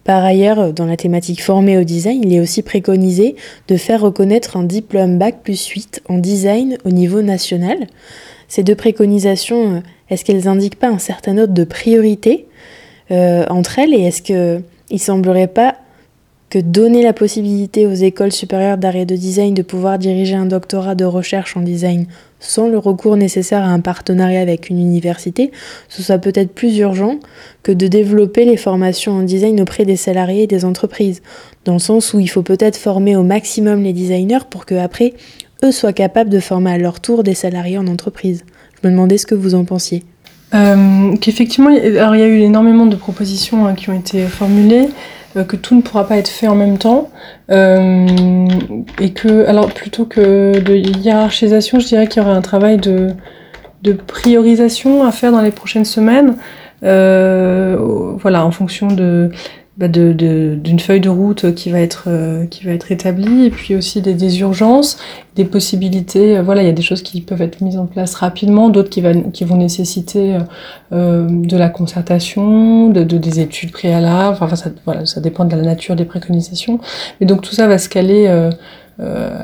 Par 0.04 0.24
ailleurs, 0.24 0.72
dans 0.72 0.86
la 0.86 0.96
thématique 0.96 1.42
formée 1.42 1.76
au 1.76 1.84
design, 1.84 2.22
il 2.24 2.32
est 2.32 2.40
aussi 2.40 2.62
préconisé 2.62 3.36
de 3.68 3.76
faire 3.76 4.00
reconnaître 4.00 4.56
un 4.56 4.62
diplôme 4.62 5.18
Bac 5.18 5.42
plus 5.42 5.66
8 5.66 6.00
en 6.08 6.16
design 6.16 6.78
au 6.86 6.90
niveau 6.90 7.20
national. 7.20 7.88
Ces 8.48 8.62
deux 8.62 8.74
préconisations, 8.74 9.74
euh, 9.74 9.80
est-ce 10.08 10.24
qu'elles 10.24 10.48
indiquent 10.48 10.78
pas 10.78 10.88
un 10.88 10.98
certain 10.98 11.36
ordre 11.36 11.52
de 11.52 11.64
priorité 11.64 12.46
euh, 13.10 13.44
entre 13.50 13.78
elles 13.78 13.92
et 13.92 14.04
est-ce 14.04 14.22
qu'il 14.22 14.62
ne 14.90 14.98
semblerait 14.98 15.48
pas 15.48 15.76
que 16.54 16.60
donner 16.60 17.02
la 17.02 17.12
possibilité 17.12 17.84
aux 17.84 17.94
écoles 17.94 18.30
supérieures 18.30 18.78
d'art 18.78 18.94
et 18.94 19.06
de 19.06 19.16
design 19.16 19.54
de 19.54 19.62
pouvoir 19.62 19.98
diriger 19.98 20.36
un 20.36 20.46
doctorat 20.46 20.94
de 20.94 21.04
recherche 21.04 21.56
en 21.56 21.62
design 21.62 22.06
sans 22.38 22.68
le 22.68 22.78
recours 22.78 23.16
nécessaire 23.16 23.64
à 23.64 23.70
un 23.70 23.80
partenariat 23.80 24.40
avec 24.40 24.70
une 24.70 24.78
université, 24.78 25.50
ce 25.88 26.00
soit 26.00 26.18
peut-être 26.18 26.54
plus 26.54 26.78
urgent 26.78 27.18
que 27.64 27.72
de 27.72 27.88
développer 27.88 28.44
les 28.44 28.56
formations 28.56 29.14
en 29.14 29.22
design 29.22 29.60
auprès 29.62 29.84
des 29.84 29.96
salariés 29.96 30.44
et 30.44 30.46
des 30.46 30.64
entreprises, 30.64 31.22
dans 31.64 31.72
le 31.72 31.80
sens 31.80 32.14
où 32.14 32.20
il 32.20 32.28
faut 32.28 32.42
peut-être 32.42 32.76
former 32.76 33.16
au 33.16 33.24
maximum 33.24 33.82
les 33.82 33.92
designers 33.92 34.46
pour 34.48 34.64
que 34.64 34.76
après 34.76 35.14
eux 35.64 35.72
soient 35.72 35.92
capables 35.92 36.30
de 36.30 36.38
former 36.38 36.70
à 36.70 36.78
leur 36.78 37.00
tour 37.00 37.24
des 37.24 37.34
salariés 37.34 37.78
en 37.78 37.88
entreprise. 37.88 38.44
Je 38.80 38.86
me 38.86 38.92
demandais 38.92 39.18
ce 39.18 39.26
que 39.26 39.34
vous 39.34 39.56
en 39.56 39.64
pensiez. 39.64 40.04
Euh, 40.54 41.16
qu'effectivement, 41.16 41.70
il 41.70 41.94
y 41.94 41.98
a 41.98 42.28
eu 42.28 42.42
énormément 42.42 42.86
de 42.86 42.94
propositions 42.94 43.66
hein, 43.66 43.74
qui 43.74 43.90
ont 43.90 43.98
été 43.98 44.24
formulées. 44.26 44.86
Euh, 45.36 45.44
que 45.44 45.56
tout 45.56 45.74
ne 45.74 45.82
pourra 45.82 46.06
pas 46.06 46.16
être 46.16 46.28
fait 46.28 46.48
en 46.48 46.54
même 46.54 46.78
temps. 46.78 47.10
Euh, 47.50 48.46
et 49.00 49.12
que, 49.12 49.46
alors 49.46 49.72
plutôt 49.72 50.04
que 50.04 50.60
de 50.60 50.74
hiérarchisation, 50.74 51.80
je 51.80 51.86
dirais 51.86 52.06
qu'il 52.06 52.22
y 52.22 52.26
aurait 52.26 52.36
un 52.36 52.42
travail 52.42 52.78
de, 52.78 53.08
de 53.82 53.92
priorisation 53.92 55.04
à 55.04 55.12
faire 55.12 55.32
dans 55.32 55.42
les 55.42 55.50
prochaines 55.50 55.84
semaines. 55.84 56.36
Euh, 56.84 57.76
voilà, 58.20 58.44
en 58.44 58.50
fonction 58.50 58.88
de, 58.88 59.30
bah 59.76 59.88
d'une 59.88 60.78
feuille 60.78 61.00
de 61.00 61.08
route 61.08 61.52
qui 61.56 61.70
va 61.70 61.80
être 61.80 62.04
euh, 62.06 62.46
qui 62.46 62.64
va 62.64 62.70
être 62.70 62.92
établie 62.92 63.46
et 63.46 63.50
puis 63.50 63.74
aussi 63.74 64.00
des, 64.00 64.14
des 64.14 64.38
urgences 64.38 64.98
des 65.34 65.44
possibilités 65.44 66.40
voilà 66.40 66.62
il 66.62 66.66
y 66.66 66.68
a 66.68 66.72
des 66.72 66.82
choses 66.82 67.02
qui 67.02 67.20
peuvent 67.20 67.42
être 67.42 67.60
mises 67.60 67.76
en 67.76 67.86
place 67.86 68.14
rapidement 68.14 68.68
d'autres 68.68 68.88
qui, 68.88 69.02
qui 69.32 69.44
vont 69.44 69.56
nécessiter 69.56 70.38
euh, 70.92 71.26
de 71.28 71.56
la 71.56 71.68
concertation 71.68 72.88
de, 72.90 73.02
de, 73.02 73.18
des 73.18 73.40
études 73.40 73.72
préalables 73.72 74.36
enfin 74.40 74.54
ça 74.54 74.70
voilà 74.84 75.06
ça 75.06 75.20
dépend 75.20 75.44
de 75.44 75.56
la 75.56 75.62
nature 75.62 75.96
des 75.96 76.04
préconisations. 76.04 76.78
Mais 77.20 77.26
donc 77.26 77.42
tout 77.42 77.54
ça 77.54 77.66
va 77.66 77.78
se 77.78 77.88
caler 77.88 78.26
euh, 79.00 79.40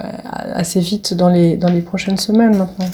assez 0.52 0.78
vite 0.78 1.14
dans 1.14 1.28
les 1.28 1.56
dans 1.56 1.70
les 1.70 1.80
prochaines 1.80 2.18
semaines 2.18 2.56
maintenant 2.56 2.87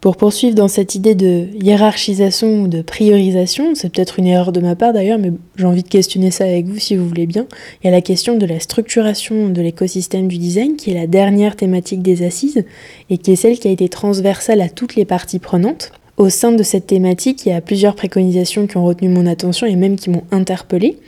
pour 0.00 0.16
poursuivre 0.16 0.54
dans 0.54 0.68
cette 0.68 0.94
idée 0.94 1.14
de 1.14 1.48
hiérarchisation 1.62 2.62
ou 2.62 2.68
de 2.68 2.80
priorisation, 2.80 3.74
c'est 3.74 3.92
peut-être 3.92 4.18
une 4.18 4.26
erreur 4.26 4.50
de 4.50 4.60
ma 4.60 4.74
part 4.74 4.94
d'ailleurs, 4.94 5.18
mais 5.18 5.32
j'ai 5.56 5.66
envie 5.66 5.82
de 5.82 5.88
questionner 5.88 6.30
ça 6.30 6.44
avec 6.44 6.66
vous 6.66 6.78
si 6.78 6.96
vous 6.96 7.06
voulez 7.06 7.26
bien. 7.26 7.46
Il 7.82 7.86
y 7.86 7.88
a 7.88 7.92
la 7.92 8.00
question 8.00 8.38
de 8.38 8.46
la 8.46 8.60
structuration 8.60 9.50
de 9.50 9.60
l'écosystème 9.60 10.28
du 10.28 10.38
design, 10.38 10.76
qui 10.76 10.90
est 10.90 10.94
la 10.94 11.06
dernière 11.06 11.54
thématique 11.54 12.00
des 12.00 12.24
assises, 12.24 12.64
et 13.10 13.18
qui 13.18 13.32
est 13.32 13.36
celle 13.36 13.58
qui 13.58 13.68
a 13.68 13.70
été 13.70 13.90
transversale 13.90 14.62
à 14.62 14.70
toutes 14.70 14.96
les 14.96 15.04
parties 15.04 15.38
prenantes. 15.38 15.92
Au 16.16 16.28
sein 16.28 16.52
de 16.52 16.62
cette 16.62 16.86
thématique, 16.86 17.46
il 17.46 17.50
y 17.50 17.52
a 17.52 17.60
plusieurs 17.60 17.94
préconisations 17.94 18.66
qui 18.66 18.76
ont 18.76 18.84
retenu 18.84 19.08
mon 19.08 19.26
attention 19.26 19.66
et 19.66 19.76
même 19.76 19.96
qui 19.96 20.10
m'ont 20.10 20.24
interpellée. 20.30 20.98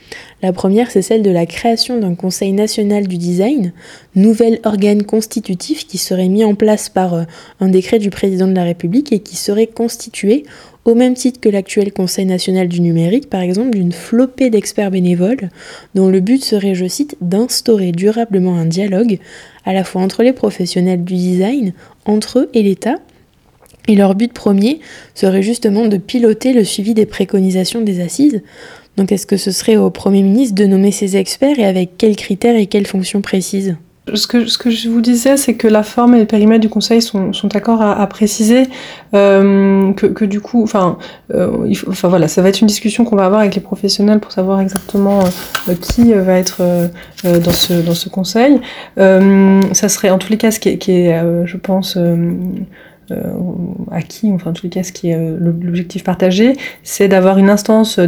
La 0.41 0.53
première, 0.53 0.89
c'est 0.89 1.01
celle 1.01 1.21
de 1.21 1.29
la 1.29 1.45
création 1.45 1.99
d'un 1.99 2.15
Conseil 2.15 2.51
national 2.51 3.07
du 3.07 3.17
design, 3.17 3.73
nouvel 4.15 4.59
organe 4.63 5.03
constitutif 5.03 5.85
qui 5.85 5.97
serait 5.97 6.29
mis 6.29 6.43
en 6.43 6.55
place 6.55 6.89
par 6.89 7.13
euh, 7.13 7.23
un 7.59 7.69
décret 7.69 7.99
du 7.99 8.09
président 8.09 8.47
de 8.47 8.55
la 8.55 8.63
République 8.63 9.11
et 9.11 9.19
qui 9.19 9.35
serait 9.35 9.67
constitué 9.67 10.45
au 10.85 10.95
même 10.95 11.13
titre 11.13 11.39
que 11.39 11.49
l'actuel 11.49 11.93
Conseil 11.93 12.25
national 12.25 12.67
du 12.67 12.81
numérique, 12.81 13.29
par 13.29 13.41
exemple, 13.41 13.71
d'une 13.71 13.91
flopée 13.91 14.49
d'experts 14.49 14.91
bénévoles, 14.91 15.49
dont 15.95 16.09
le 16.09 16.19
but 16.19 16.43
serait, 16.43 16.75
je 16.75 16.87
cite, 16.87 17.15
d'instaurer 17.21 17.91
durablement 17.91 18.55
un 18.55 18.65
dialogue 18.65 19.19
à 19.65 19.73
la 19.73 19.83
fois 19.83 20.01
entre 20.01 20.23
les 20.23 20.33
professionnels 20.33 21.03
du 21.03 21.13
design, 21.13 21.73
entre 22.05 22.39
eux 22.39 22.49
et 22.53 22.63
l'État, 22.63 22.97
Et 23.87 23.95
leur 23.95 24.15
but 24.15 24.31
premier 24.31 24.79
serait 25.13 25.43
justement 25.43 25.87
de 25.87 25.97
piloter 25.97 26.53
le 26.53 26.63
suivi 26.63 26.93
des 26.93 27.05
préconisations 27.05 27.81
des 27.81 28.01
assises. 28.01 28.41
Donc 28.97 29.11
est-ce 29.11 29.25
que 29.25 29.37
ce 29.37 29.51
serait 29.51 29.75
au 29.75 29.89
Premier 29.89 30.21
ministre 30.21 30.55
de 30.55 30.65
nommer 30.65 30.91
ces 30.91 31.17
experts 31.17 31.59
et 31.59 31.65
avec 31.65 31.97
quels 31.97 32.15
critères 32.15 32.55
et 32.55 32.67
quelles 32.67 32.87
fonctions 32.87 33.21
précises? 33.21 33.75
Ce 34.13 34.27
que, 34.27 34.69
je 34.69 34.89
vous 34.89 34.99
disais, 34.99 35.37
c'est 35.37 35.53
que 35.53 35.67
la 35.67 35.81
forme 35.81 36.13
et 36.15 36.19
le 36.19 36.25
périmètre 36.25 36.59
du 36.59 36.67
conseil 36.67 37.01
sont, 37.01 37.31
sont 37.31 37.47
d'accord 37.47 37.81
à, 37.81 38.05
préciser 38.07 38.63
euh, 39.13 39.93
que, 39.93 40.25
du 40.25 40.41
coup, 40.41 40.61
enfin, 40.61 40.97
euh, 41.33 41.71
enfin 41.87 42.09
voilà, 42.09 42.27
ça 42.27 42.41
va 42.41 42.49
être 42.49 42.59
une 42.59 42.67
discussion 42.67 43.05
qu'on 43.05 43.15
va 43.15 43.25
avoir 43.25 43.39
avec 43.39 43.55
les 43.55 43.61
professionnels 43.61 44.19
pour 44.19 44.33
savoir 44.33 44.59
exactement 44.59 45.21
euh, 45.69 45.75
qui 45.79 46.11
va 46.11 46.33
être 46.33 46.61
dans 47.23 47.53
ce 47.53 47.81
dans 47.81 47.95
ce 47.95 48.09
conseil. 48.09 48.59
Ça 48.97 49.87
serait 49.87 50.09
en 50.09 50.17
tous 50.17 50.31
les 50.31 50.37
cas 50.37 50.51
ce 50.51 50.59
qui 50.59 50.69
est 50.69 51.45
je 51.45 51.57
pense. 51.57 51.97
Acquis, 53.91 54.31
enfin 54.31 54.51
en 54.51 54.53
tous 54.53 54.65
les 54.65 54.69
cas 54.69 54.83
ce 54.83 54.91
qui 54.91 55.09
est 55.09 55.17
l'objectif 55.17 56.03
partagé, 56.03 56.53
c'est 56.83 57.07
d'avoir 57.07 57.37
une 57.37 57.49
instance 57.49 57.99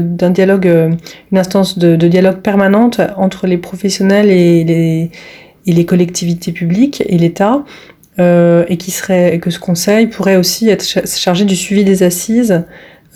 instance 1.33 1.77
de, 1.77 1.95
dialogue 1.95 2.37
permanente 2.37 3.01
entre 3.17 3.47
les 3.47 3.57
professionnels 3.57 4.29
et 4.29 5.11
les 5.65 5.85
collectivités 5.85 6.51
publiques 6.51 7.03
et 7.07 7.17
l'État, 7.17 7.63
euh, 8.17 8.63
et 8.69 8.77
que 8.77 9.49
ce 9.49 9.59
conseil 9.59 10.07
pourrait 10.07 10.37
aussi 10.37 10.69
être 10.69 10.85
chargé 11.05 11.43
du 11.43 11.55
suivi 11.55 11.83
des 11.83 12.01
assises 12.01 12.63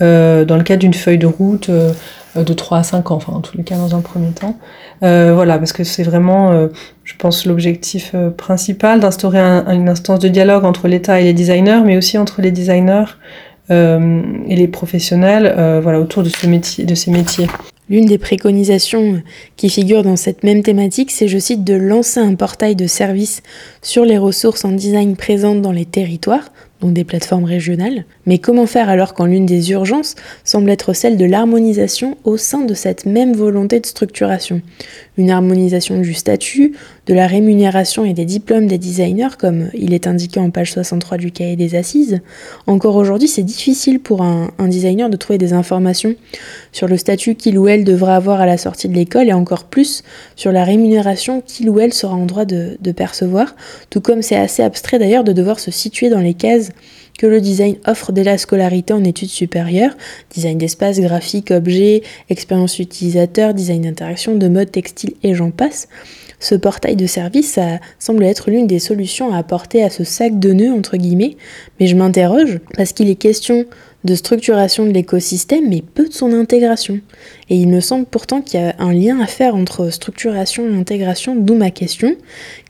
euh, 0.02 0.44
dans 0.44 0.58
le 0.58 0.64
cadre 0.64 0.82
d'une 0.82 0.94
feuille 0.94 1.18
de 1.18 1.26
route 1.26 1.70
euh, 1.70 1.94
de 2.36 2.54
3 2.54 2.80
à 2.80 2.84
5 2.84 3.12
ans, 3.12 3.16
enfin 3.16 3.34
en 3.34 3.42
tous 3.42 3.58
les 3.58 3.64
cas 3.64 3.76
dans 3.76 3.96
un 3.96 4.02
premier 4.02 4.32
temps. 4.32 4.58
Euh, 5.04 5.34
voilà, 5.34 5.58
parce 5.58 5.74
que 5.74 5.84
c'est 5.84 6.04
vraiment, 6.04 6.52
euh, 6.52 6.68
je 7.04 7.14
pense, 7.18 7.46
l'objectif 7.46 8.12
euh, 8.14 8.30
principal 8.30 9.00
d'instaurer 9.00 9.40
un, 9.40 9.66
une 9.74 9.90
instance 9.90 10.20
de 10.20 10.28
dialogue 10.28 10.66
entre 10.66 10.88
l'État 10.88 11.20
et 11.20 11.24
les 11.24 11.34
designers, 11.34 11.82
mais 11.86 11.98
aussi 11.98 12.18
entre 12.18 12.42
les 12.42 12.52
designers 12.52 13.06
et 13.72 14.56
les 14.56 14.68
professionnels, 14.68 15.54
voilà, 15.84 16.00
autour 16.00 16.24
de 16.24 16.30
ce 16.30 16.48
métier, 16.48 16.86
de 16.86 16.96
ces 16.96 17.12
métiers. 17.12 17.46
L'une 17.88 18.08
des 18.08 18.18
préconisations 18.18 19.22
qui 19.58 19.70
figure 19.70 20.02
dans 20.02 20.16
cette 20.16 20.44
même 20.44 20.64
thématique, 20.64 21.12
c'est, 21.12 21.28
je 21.28 21.38
cite, 21.38 21.64
de 21.64 21.76
lancer 21.76 22.20
un 22.20 22.34
portail 22.34 22.76
de 22.76 22.88
services 22.88 23.44
sur 23.84 24.06
les 24.06 24.18
ressources 24.18 24.66
en 24.66 24.72
design 24.72 25.16
présentes 25.16 25.62
dans 25.62 25.72
les 25.72 25.86
territoires, 25.86 26.50
donc 26.82 26.94
des 26.94 27.04
plateformes 27.04 27.44
régionales. 27.44 28.06
Mais 28.26 28.38
comment 28.38 28.66
faire 28.66 28.90
alors 28.90 29.14
quand 29.14 29.26
l'une 29.26 29.46
des 29.46 29.72
urgences 29.72 30.16
semble 30.44 30.70
être 30.70 30.94
celle 30.94 31.18
de 31.18 31.26
l'harmonisation 31.26 32.18
au 32.24 32.38
sein 32.38 32.62
de 32.62 32.74
cette 32.74 33.06
même 33.06 33.34
volonté 33.34 33.80
de 33.80 33.86
structuration? 33.86 34.62
Une 35.18 35.30
harmonisation 35.30 36.00
du 36.00 36.14
statut, 36.14 36.76
de 37.06 37.14
la 37.14 37.28
rémunération 37.28 38.06
et 38.06 38.14
des 38.14 38.24
diplômes 38.24 38.68
des 38.68 38.78
designers, 38.78 39.36
comme 39.38 39.70
il 39.74 39.94
est 39.94 40.08
indiqué 40.08 40.40
en 40.40 40.52
page 40.52 40.72
63 40.72 41.18
du 41.18 41.32
cahier 41.32 41.58
des 41.58 41.76
assises. 41.76 42.22
Encore 42.68 42.96
aujourd'hui, 42.96 43.28
c'est 43.28 43.44
difficile 43.44 44.00
pour 44.00 44.22
un, 44.22 44.50
designer 44.70 45.10
de 45.10 45.18
trouver 45.18 45.40
des 45.40 45.52
informations 45.52 46.16
sur 46.72 46.88
le 46.88 46.96
statut 46.96 47.36
qu'il 47.36 47.58
ou 47.58 47.68
elle 47.68 47.84
devra 47.84 48.16
avoir 48.16 48.40
à 48.40 48.46
la 48.46 48.58
sortie 48.58 48.88
de 48.88 48.94
l'école 48.94 49.28
et 49.28 49.34
encore 49.34 49.64
plus 49.66 50.04
sur 50.36 50.52
la 50.52 50.64
rémunération 50.64 51.42
qu'il 51.42 51.70
ou 51.70 51.80
elle 51.80 51.94
sera 51.94 52.14
en 52.14 52.26
droit 52.26 52.46
de, 52.46 52.78
de 52.80 52.92
percevoir, 52.92 53.56
tout 53.90 54.00
comme 54.00 54.22
c'est 54.22 54.36
assez 54.36 54.62
abstrait 54.62 55.00
d'ailleurs 55.00 55.24
de 55.24 55.34
devoir 55.34 55.60
se 55.60 55.72
situer 55.72 56.10
dans 56.10 56.20
les 56.20 56.36
cases 56.36 56.69
que 57.18 57.28
le 57.28 57.42
design 57.42 57.76
offre 57.86 58.12
dès 58.12 58.24
la 58.24 58.38
scolarité 58.38 58.94
en 58.94 59.04
études 59.04 59.30
supérieures, 59.30 59.96
design 60.34 60.58
d'espace, 60.58 61.00
graphique, 61.00 61.52
objet, 61.52 62.02
expérience 62.30 62.80
utilisateur, 62.80 63.54
design 63.54 63.82
d'interaction, 63.82 64.36
de 64.36 64.48
mode 64.48 64.72
textile 64.72 65.14
et 65.24 65.36
j'en 65.36 65.52
passe. 65.52 65.90
Ce 66.40 66.56
portail 66.56 66.96
de 66.96 67.06
service, 67.06 67.60
semble 68.00 68.24
être 68.24 68.50
l'une 68.50 68.66
des 68.66 68.80
solutions 68.80 69.34
à 69.34 69.38
apporter 69.38 69.84
à 69.84 69.90
ce 69.90 70.06
sac 70.06 70.40
de 70.40 70.54
nœuds, 70.54 70.72
entre 70.72 70.96
guillemets, 70.96 71.36
mais 71.80 71.88
je 71.88 71.98
m'interroge 71.98 72.60
parce 72.78 72.94
qu'il 72.94 73.10
est 73.10 73.16
question 73.16 73.66
de 74.06 74.16
structuration 74.16 74.86
de 74.86 74.92
l'écosystème, 74.92 75.68
mais 75.68 75.82
peu 75.82 76.08
de 76.08 76.14
son 76.14 76.32
intégration. 76.32 77.02
Et 77.50 77.58
il 77.58 77.68
me 77.68 77.82
semble 77.82 78.06
pourtant 78.06 78.42
qu'il 78.42 78.62
y 78.62 78.64
a 78.64 78.76
un 78.80 78.94
lien 78.94 79.20
à 79.20 79.28
faire 79.28 79.56
entre 79.56 79.90
structuration 79.90 80.70
et 80.70 80.76
intégration, 80.76 81.36
d'où 81.36 81.56
ma 81.56 81.72
question. 81.72 82.16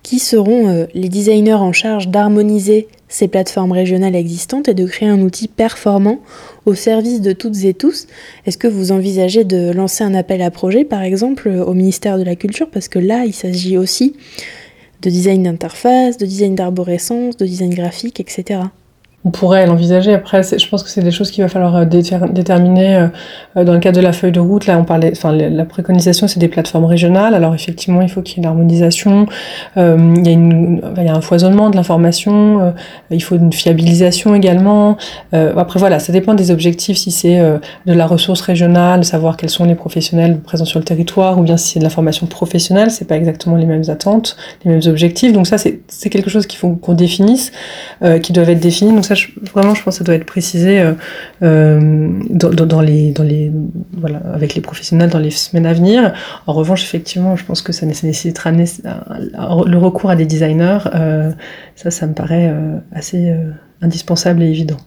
Qui 0.01 0.17
seront 0.17 0.69
euh, 0.69 0.85
les 0.95 1.09
designers 1.09 1.53
en 1.53 1.71
charge 1.71 2.07
d'harmoniser 2.07 2.87
ces 3.09 3.27
plateformes 3.27 3.73
régionales 3.73 4.15
existantes 4.15 4.69
et 4.69 4.73
de 4.73 4.85
créer 4.85 5.09
un 5.09 5.19
outil 5.21 5.47
performant 5.47 6.19
au 6.65 6.75
service 6.75 7.19
de 7.19 7.33
toutes 7.33 7.65
et 7.65 7.73
tous. 7.73 8.07
Est-ce 8.45 8.57
que 8.57 8.67
vous 8.67 8.91
envisagez 8.91 9.43
de 9.43 9.71
lancer 9.71 10.03
un 10.03 10.13
appel 10.13 10.41
à 10.41 10.51
projet, 10.51 10.85
par 10.85 11.01
exemple, 11.01 11.49
au 11.49 11.73
ministère 11.73 12.17
de 12.17 12.23
la 12.23 12.35
Culture? 12.35 12.69
Parce 12.69 12.87
que 12.87 12.99
là, 12.99 13.25
il 13.25 13.33
s'agit 13.33 13.77
aussi 13.77 14.15
de 15.01 15.09
design 15.09 15.43
d'interface, 15.43 16.17
de 16.17 16.25
design 16.25 16.55
d'arborescence, 16.55 17.35
de 17.35 17.45
design 17.45 17.73
graphique, 17.73 18.19
etc 18.19 18.61
on 19.25 19.31
pourrait 19.31 19.65
l'envisager. 19.65 20.13
Après, 20.13 20.43
je 20.43 20.69
pense 20.69 20.81
que 20.81 20.89
c'est 20.89 21.01
des 21.01 21.11
choses 21.11 21.29
qu'il 21.29 21.43
va 21.43 21.49
falloir 21.49 21.75
euh, 21.75 21.85
déterminer 21.85 23.09
euh, 23.57 23.63
dans 23.65 23.73
le 23.73 23.79
cadre 23.79 23.97
de 23.97 24.01
la 24.01 24.13
feuille 24.13 24.31
de 24.31 24.39
route. 24.39 24.65
Là, 24.65 24.77
on 24.79 24.85
parlait, 24.85 25.11
enfin, 25.11 25.33
la 25.33 25.65
préconisation, 25.65 26.29
c'est 26.29 26.39
des 26.39 26.47
plateformes 26.47 26.85
régionales. 26.85 27.33
Alors, 27.33 27.53
effectivement, 27.53 28.01
il 28.01 28.09
faut 28.09 28.21
qu'il 28.21 28.37
y 28.37 28.39
ait 28.39 28.43
une 28.43 28.47
harmonisation. 28.47 29.25
Euh, 29.75 29.97
il, 30.15 31.03
y 31.03 31.09
a 31.09 31.13
un 31.13 31.21
foisonnement 31.21 31.69
de 31.69 31.75
l'information. 31.75 32.73
Il 33.11 33.21
faut 33.21 33.35
une 33.35 33.51
fiabilisation 33.51 34.35
également. 34.35 34.97
Après, 35.33 35.79
voilà, 35.79 35.99
ça 35.99 36.13
dépend 36.13 36.33
des 36.33 36.51
objectifs. 36.51 36.97
Si 36.97 37.11
c'est 37.11 37.39
de 37.39 37.93
la 37.93 38.05
ressource 38.05 38.41
régionale, 38.41 39.03
savoir 39.03 39.37
quels 39.37 39.49
sont 39.49 39.65
les 39.65 39.75
professionnels 39.75 40.39
présents 40.39 40.65
sur 40.65 40.79
le 40.79 40.85
territoire, 40.85 41.39
ou 41.39 41.43
bien 41.43 41.57
si 41.57 41.73
c'est 41.73 41.79
de 41.79 41.83
la 41.83 41.89
formation 41.89 42.25
professionnelle, 42.27 42.91
c'est 42.91 43.05
pas 43.05 43.15
exactement 43.15 43.55
les 43.55 43.65
mêmes 43.65 43.89
attentes, 43.89 44.37
les 44.63 44.71
mêmes 44.71 44.81
objectifs. 44.87 45.33
Donc 45.33 45.47
ça, 45.47 45.57
c'est 45.57 46.09
quelque 46.09 46.29
chose 46.29 46.47
qu'il 46.47 46.59
faut 46.59 46.69
qu'on 46.69 46.93
définisse, 46.93 47.51
qui 48.21 48.33
doivent 48.33 48.49
être 48.49 48.59
définis. 48.59 48.91
Ça, 49.09 49.15
je, 49.15 49.27
vraiment, 49.53 49.73
je 49.73 49.83
pense 49.83 49.95
que 49.95 49.97
ça 49.99 50.03
doit 50.03 50.13
être 50.13 50.25
précisé 50.25 50.79
euh, 50.79 50.93
euh, 51.41 52.11
les, 52.83 53.51
avec 54.33 54.53
les 54.53 54.61
professionnels 54.61 55.09
dans 55.09 55.19
les 55.19 55.31
semaines 55.31 55.65
à 55.65 55.73
venir. 55.73 56.13
En 56.45 56.53
revanche, 56.53 56.83
effectivement, 56.83 57.35
je 57.35 57.43
pense 57.43 57.63
que 57.63 57.73
ça 57.73 57.85
nécessitera 57.87 58.51
le 58.51 59.77
recours 59.77 60.11
à 60.11 60.15
des 60.15 60.25
designers. 60.25 60.79
Euh, 60.93 61.31
ça, 61.75 61.89
ça 61.89 62.05
me 62.05 62.13
paraît 62.13 62.53
assez 62.93 63.33
indispensable 63.81 64.43
et 64.43 64.49
évident. 64.49 64.77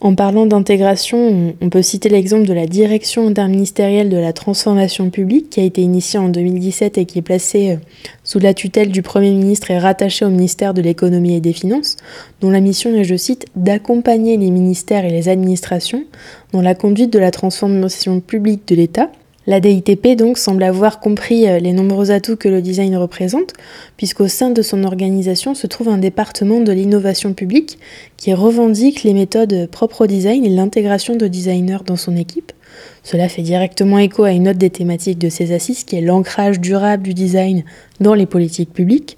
En 0.00 0.14
parlant 0.14 0.46
d'intégration, 0.46 1.54
on 1.60 1.70
peut 1.70 1.82
citer 1.82 2.08
l'exemple 2.08 2.46
de 2.46 2.52
la 2.52 2.66
direction 2.66 3.26
interministérielle 3.26 4.08
de 4.08 4.16
la 4.16 4.32
transformation 4.32 5.10
publique 5.10 5.50
qui 5.50 5.58
a 5.58 5.64
été 5.64 5.80
initiée 5.80 6.20
en 6.20 6.28
2017 6.28 6.98
et 6.98 7.04
qui 7.04 7.18
est 7.18 7.22
placée 7.22 7.72
euh, 7.72 7.76
sous 8.22 8.38
la 8.38 8.54
tutelle 8.54 8.92
du 8.92 9.02
Premier 9.02 9.32
ministre 9.32 9.72
et 9.72 9.78
rattachée 9.78 10.24
au 10.24 10.30
ministère 10.30 10.72
de 10.72 10.82
l'économie 10.82 11.34
et 11.34 11.40
des 11.40 11.52
finances, 11.52 11.96
dont 12.40 12.50
la 12.50 12.60
mission 12.60 12.94
est, 12.94 13.02
je 13.02 13.16
cite, 13.16 13.46
d'accompagner 13.56 14.36
les 14.36 14.52
ministères 14.52 15.04
et 15.04 15.10
les 15.10 15.28
administrations 15.28 16.04
dans 16.52 16.62
la 16.62 16.76
conduite 16.76 17.12
de 17.12 17.18
la 17.18 17.32
transformation 17.32 18.20
publique 18.20 18.68
de 18.68 18.76
l'État 18.76 19.10
la 19.48 19.60
DITP 19.60 20.14
donc 20.14 20.36
semble 20.36 20.62
avoir 20.62 21.00
compris 21.00 21.48
euh, 21.48 21.58
les 21.58 21.72
nombreux 21.72 22.10
atouts 22.10 22.36
que 22.36 22.50
le 22.50 22.60
design 22.60 22.94
représente, 22.98 23.54
puisqu'au 23.96 24.28
sein 24.28 24.50
de 24.50 24.60
son 24.60 24.84
organisation 24.84 25.54
se 25.54 25.66
trouve 25.66 25.88
un 25.88 25.96
département 25.96 26.60
de 26.60 26.70
l'innovation 26.70 27.32
publique 27.32 27.78
qui 28.18 28.34
revendique 28.34 29.04
les 29.04 29.14
méthodes 29.14 29.66
propres 29.70 30.04
au 30.04 30.06
design 30.06 30.44
et 30.44 30.50
l'intégration 30.50 31.16
de 31.16 31.26
designers 31.26 31.78
dans 31.86 31.96
son 31.96 32.14
équipe. 32.14 32.52
Cela 33.02 33.30
fait 33.30 33.40
directement 33.40 33.98
écho 33.98 34.24
à 34.24 34.32
une 34.32 34.48
autre 34.48 34.58
des 34.58 34.68
thématiques 34.68 35.18
de 35.18 35.30
ces 35.30 35.52
assises 35.52 35.84
qui 35.84 35.96
est 35.96 36.02
l'ancrage 36.02 36.60
durable 36.60 37.04
du 37.04 37.14
design 37.14 37.64
dans 38.00 38.12
les 38.12 38.26
politiques 38.26 38.74
publiques. 38.74 39.16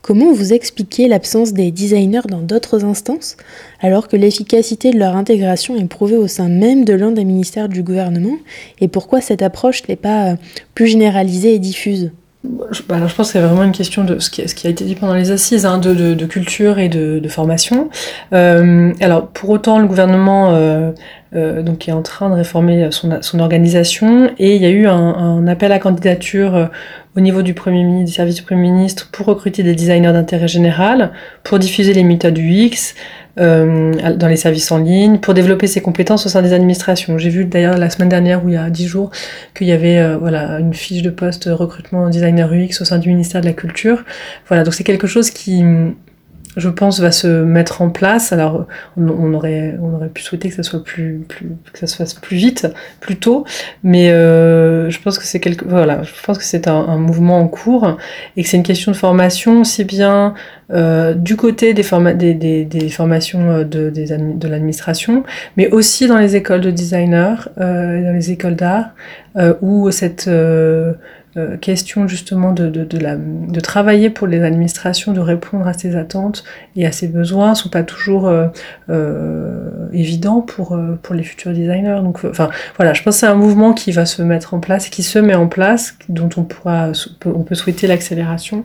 Comment 0.00 0.32
vous 0.32 0.52
expliquez 0.52 1.08
l'absence 1.08 1.52
des 1.52 1.70
designers 1.70 2.26
dans 2.28 2.40
d'autres 2.40 2.84
instances, 2.84 3.36
alors 3.80 4.08
que 4.08 4.16
l'efficacité 4.16 4.90
de 4.90 4.98
leur 4.98 5.16
intégration 5.16 5.76
est 5.76 5.84
prouvée 5.84 6.16
au 6.16 6.28
sein 6.28 6.48
même 6.48 6.84
de 6.84 6.94
l'un 6.94 7.10
des 7.10 7.24
ministères 7.24 7.68
du 7.68 7.82
gouvernement, 7.82 8.36
et 8.80 8.88
pourquoi 8.88 9.20
cette 9.20 9.42
approche 9.42 9.86
n'est 9.88 9.96
pas 9.96 10.30
euh, 10.32 10.36
plus 10.74 10.86
généralisée 10.86 11.54
et 11.54 11.58
diffuse? 11.58 12.10
Bah, 12.44 12.66
alors 12.90 13.08
je 13.08 13.14
pense 13.16 13.28
que 13.28 13.32
c'est 13.32 13.40
vraiment 13.40 13.64
une 13.64 13.72
question 13.72 14.04
de 14.04 14.20
ce 14.20 14.30
qui, 14.30 14.40
a 14.40 14.70
été 14.70 14.84
dit 14.84 14.94
pendant 14.94 15.14
les 15.14 15.32
assises, 15.32 15.66
hein, 15.66 15.78
de, 15.78 16.24
culture 16.26 16.78
et 16.78 16.88
de, 16.88 17.28
formation. 17.28 17.90
Euh, 18.32 18.92
alors 19.00 19.26
pour 19.28 19.50
autant, 19.50 19.80
le 19.80 19.88
gouvernement 19.88 20.54
euh, 20.54 20.92
euh, 21.34 21.62
donc 21.62 21.88
est 21.88 21.92
en 21.92 22.02
train 22.02 22.30
de 22.30 22.34
réformer 22.34 22.90
son, 22.92 23.40
organisation 23.40 24.30
et 24.38 24.54
il 24.54 24.62
y 24.62 24.66
a 24.66 24.70
eu 24.70 24.86
un, 24.86 25.46
appel 25.48 25.72
à 25.72 25.80
candidature 25.80 26.70
au 27.16 27.20
niveau 27.20 27.42
du 27.42 27.54
Premier 27.54 27.82
ministre, 27.82 28.06
du 28.06 28.12
service 28.12 28.36
du 28.36 28.42
Premier 28.42 28.70
ministre, 28.70 29.08
pour 29.10 29.26
recruter 29.26 29.64
des 29.64 29.74
designers 29.74 30.12
d'intérêt 30.12 30.48
général, 30.48 31.10
pour 31.42 31.58
diffuser 31.58 31.92
les 31.92 32.04
méthodes 32.04 32.38
UX, 32.38 32.94
euh, 33.38 34.14
dans 34.16 34.28
les 34.28 34.36
services 34.36 34.70
en 34.72 34.78
ligne, 34.78 35.18
pour 35.18 35.34
développer 35.34 35.66
ses 35.66 35.80
compétences 35.80 36.26
au 36.26 36.28
sein 36.28 36.42
des 36.42 36.52
administrations. 36.52 37.18
J'ai 37.18 37.30
vu 37.30 37.44
d'ailleurs 37.44 37.76
la 37.76 37.90
semaine 37.90 38.08
dernière, 38.08 38.44
ou 38.44 38.48
il 38.48 38.54
y 38.54 38.56
a 38.56 38.70
dix 38.70 38.86
jours, 38.86 39.10
qu'il 39.54 39.66
y 39.66 39.72
avait 39.72 39.98
euh, 39.98 40.16
voilà 40.16 40.58
une 40.58 40.74
fiche 40.74 41.02
de 41.02 41.10
poste 41.10 41.48
recrutement 41.50 42.08
designer 42.08 42.52
UX 42.52 42.80
au 42.80 42.84
sein 42.84 42.98
du 42.98 43.08
ministère 43.08 43.40
de 43.40 43.46
la 43.46 43.52
Culture. 43.52 44.04
Voilà, 44.48 44.64
donc 44.64 44.74
c'est 44.74 44.84
quelque 44.84 45.06
chose 45.06 45.30
qui 45.30 45.62
je 46.56 46.68
pense, 46.68 47.00
va 47.00 47.12
se 47.12 47.26
mettre 47.26 47.82
en 47.82 47.90
place. 47.90 48.32
Alors, 48.32 48.66
on, 48.96 49.34
aurait, 49.34 49.76
on 49.80 49.94
aurait 49.94 50.08
pu 50.08 50.22
souhaiter 50.22 50.48
que 50.48 50.54
ça 50.54 50.62
soit 50.62 50.82
plus, 50.82 51.24
plus, 51.28 51.48
que 51.72 51.78
ça 51.78 51.86
se 51.86 51.96
fasse 51.96 52.14
plus 52.14 52.36
vite, 52.36 52.66
plus 53.00 53.16
tôt, 53.16 53.44
mais 53.82 54.10
euh, 54.10 54.90
je 54.90 55.00
pense 55.00 55.18
que 55.18 55.24
c'est 55.24 55.40
quelque, 55.40 55.64
voilà, 55.64 56.02
je 56.02 56.12
pense 56.24 56.38
que 56.38 56.44
c'est 56.44 56.68
un, 56.68 56.98
mouvement 56.98 57.38
en 57.40 57.48
cours 57.48 57.96
et 58.36 58.42
que 58.42 58.48
c'est 58.48 58.56
une 58.56 58.62
question 58.62 58.92
de 58.92 58.96
formation 58.96 59.60
aussi 59.60 59.84
bien 59.84 60.34
euh, 60.72 61.14
du 61.14 61.36
côté 61.36 61.72
des, 61.74 61.82
des, 62.34 62.64
des, 62.64 62.88
formations 62.88 63.50
euh, 63.50 63.64
de, 63.64 63.88
des 63.90 64.06
de 64.08 64.48
l'administration, 64.48 65.22
mais 65.56 65.70
aussi 65.70 66.06
dans 66.06 66.18
les 66.18 66.36
écoles 66.36 66.60
de 66.60 66.70
designers, 66.70 67.36
euh, 67.58 68.04
dans 68.04 68.12
les 68.12 68.30
écoles 68.32 68.56
d'art, 68.56 68.90
euh, 69.36 69.54
où 69.62 69.90
cette 69.90 70.28
euh, 71.36 71.58
question 71.58 72.08
justement 72.08 72.52
de, 72.52 72.68
de, 72.68 72.84
de, 72.84 73.60
travailler 73.60 74.08
pour 74.08 74.26
les 74.26 74.42
administrations, 74.42 75.12
de 75.12 75.20
répondre 75.20 75.66
à 75.66 75.74
ces 75.74 75.94
attentes 75.94 76.42
et 76.74 76.86
à 76.86 76.92
ces 76.92 77.06
besoins 77.06 77.54
sont 77.54 77.68
pas 77.68 77.82
toujours 77.82 78.26
euh, 78.26 78.46
euh, 78.88 79.88
évidents 79.92 80.40
pour, 80.40 80.78
pour 81.02 81.14
les 81.14 81.22
futurs 81.22 81.52
designers. 81.52 82.00
Donc, 82.02 82.24
enfin, 82.24 82.48
voilà, 82.76 82.94
je 82.94 83.02
pense 83.02 83.16
que 83.16 83.20
c'est 83.20 83.26
un 83.26 83.34
mouvement 83.34 83.74
qui 83.74 83.92
va 83.92 84.06
se 84.06 84.22
mettre 84.22 84.54
en 84.54 84.58
place, 84.58 84.88
qui 84.88 85.02
se 85.02 85.18
met 85.18 85.34
en 85.34 85.48
place, 85.48 85.96
dont 86.08 86.30
on 86.38 86.44
pourra, 86.44 86.92
on 87.26 87.42
peut 87.42 87.54
souhaiter 87.54 87.86
l'accélération, 87.86 88.64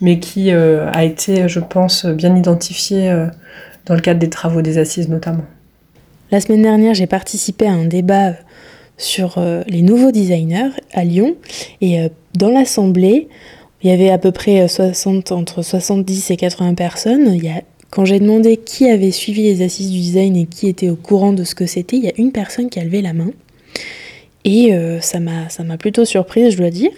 mais 0.00 0.20
qui 0.20 0.52
a 0.52 1.04
été, 1.04 1.48
je 1.48 1.58
pense, 1.58 2.06
bien 2.06 2.36
identifié 2.36 3.12
dans 3.86 3.94
le 3.94 4.00
cadre 4.00 4.20
des 4.20 4.30
travaux 4.30 4.62
des 4.62 4.78
assises 4.78 5.08
notamment. 5.08 5.44
La 6.30 6.40
semaine 6.40 6.62
dernière, 6.62 6.94
j'ai 6.94 7.06
participé 7.06 7.66
à 7.66 7.72
un 7.72 7.84
débat 7.84 8.34
sur 8.96 9.38
euh, 9.38 9.62
les 9.66 9.82
nouveaux 9.82 10.10
designers 10.10 10.70
à 10.92 11.04
Lyon. 11.04 11.36
Et 11.80 12.00
euh, 12.00 12.08
dans 12.36 12.50
l'assemblée, 12.50 13.28
il 13.82 13.90
y 13.90 13.92
avait 13.92 14.10
à 14.10 14.18
peu 14.18 14.32
près 14.32 14.66
60, 14.66 15.32
euh, 15.32 15.34
entre 15.34 15.62
70 15.62 16.30
et 16.30 16.36
80 16.36 16.74
personnes. 16.74 17.38
Quand 17.90 18.04
j'ai 18.04 18.18
demandé 18.18 18.56
qui 18.56 18.88
avait 18.88 19.10
suivi 19.10 19.42
les 19.42 19.62
assises 19.62 19.90
du 19.90 19.98
design 19.98 20.36
et 20.36 20.46
qui 20.46 20.68
était 20.68 20.90
au 20.90 20.96
courant 20.96 21.32
de 21.32 21.44
ce 21.44 21.54
que 21.54 21.66
c'était, 21.66 21.96
il 21.96 22.04
y 22.04 22.08
a 22.08 22.14
une 22.16 22.32
personne 22.32 22.68
qui 22.68 22.80
a 22.80 22.84
levé 22.84 23.02
la 23.02 23.12
main. 23.12 23.30
Et 24.46 24.72
ça 25.00 25.20
m'a 25.20 25.78
plutôt 25.78 26.04
surprise, 26.04 26.50
je 26.50 26.58
dois 26.58 26.68
dire. 26.68 26.90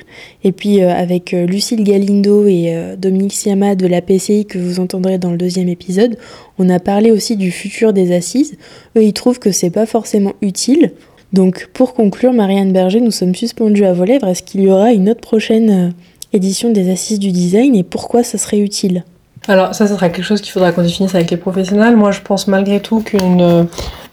Et 0.43 0.51
puis 0.51 0.81
avec 0.81 1.31
Lucille 1.31 1.85
Galindo 1.85 2.45
et 2.47 2.97
Dominique 2.99 3.35
Siama 3.35 3.77
de 3.77 3.87
la 3.87 4.01
PCI 4.01 4.47
que 4.47 4.59
vous 4.59 4.81
entendrez 4.81 5.19
dans 5.19 5.31
le 5.31 5.37
deuxième 5.37 5.69
épisode, 5.69 6.17
on 6.59 6.69
a 6.71 6.81
parlé 6.81 7.13
aussi 7.13 7.37
du 7.37 7.53
futur 7.53 7.93
des 7.93 8.13
assises. 8.13 8.57
Eux, 8.97 9.05
ils 9.05 9.13
trouvent 9.13 9.39
que 9.39 9.53
c'est 9.53 9.71
pas 9.71 9.87
forcément 9.87 10.33
utile. 10.41 10.93
Donc 11.33 11.69
pour 11.75 11.95
conclure, 11.95 12.33
Marianne 12.33 12.73
Berger, 12.73 13.01
nous 13.01 13.11
sommes 13.11 13.35
suspendus 13.35 13.85
à 13.85 13.93
vos 13.93 14.05
lèvres. 14.05 14.29
Est-ce 14.29 14.43
qu'il 14.43 14.63
y 14.63 14.71
aura 14.71 14.93
une 14.93 15.09
autre 15.09 15.21
prochaine 15.21 15.71
euh, 15.71 15.91
édition 16.33 16.71
des 16.71 16.91
Assises 16.91 17.19
du 17.19 17.33
Design 17.33 17.75
et 17.75 17.83
pourquoi 17.83 18.23
ça 18.23 18.39
serait 18.39 18.61
utile? 18.61 19.05
Alors 19.49 19.75
ça, 19.75 19.87
ça 19.87 19.95
sera 19.95 20.09
quelque 20.09 20.25
chose 20.25 20.41
qu'il 20.41 20.53
faudra 20.53 20.73
qu'on 20.73 20.83
définisse 20.83 21.15
avec 21.15 21.31
les 21.31 21.37
professionnels. 21.37 21.97
Moi, 21.97 22.13
je 22.13 22.21
pense 22.21 22.49
malgré 22.49 22.81
tout 22.81 23.01
qu'une... 23.01 23.41
Euh, 23.41 23.65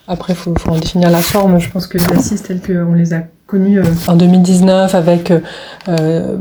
après, 0.07 0.33
il 0.33 0.35
faut, 0.35 0.53
faut, 0.57 0.71
en 0.71 0.77
définir 0.77 1.09
la 1.09 1.21
forme. 1.21 1.59
Je 1.59 1.69
pense 1.69 1.87
que 1.87 1.97
les 1.97 2.11
assises 2.11 2.43
telles 2.43 2.61
qu'on 2.61 2.93
les 2.93 3.13
a 3.13 3.23
euh, 3.53 3.83
en 4.07 4.15
2019 4.15 4.95
avec 4.95 5.31
euh, 5.31 6.37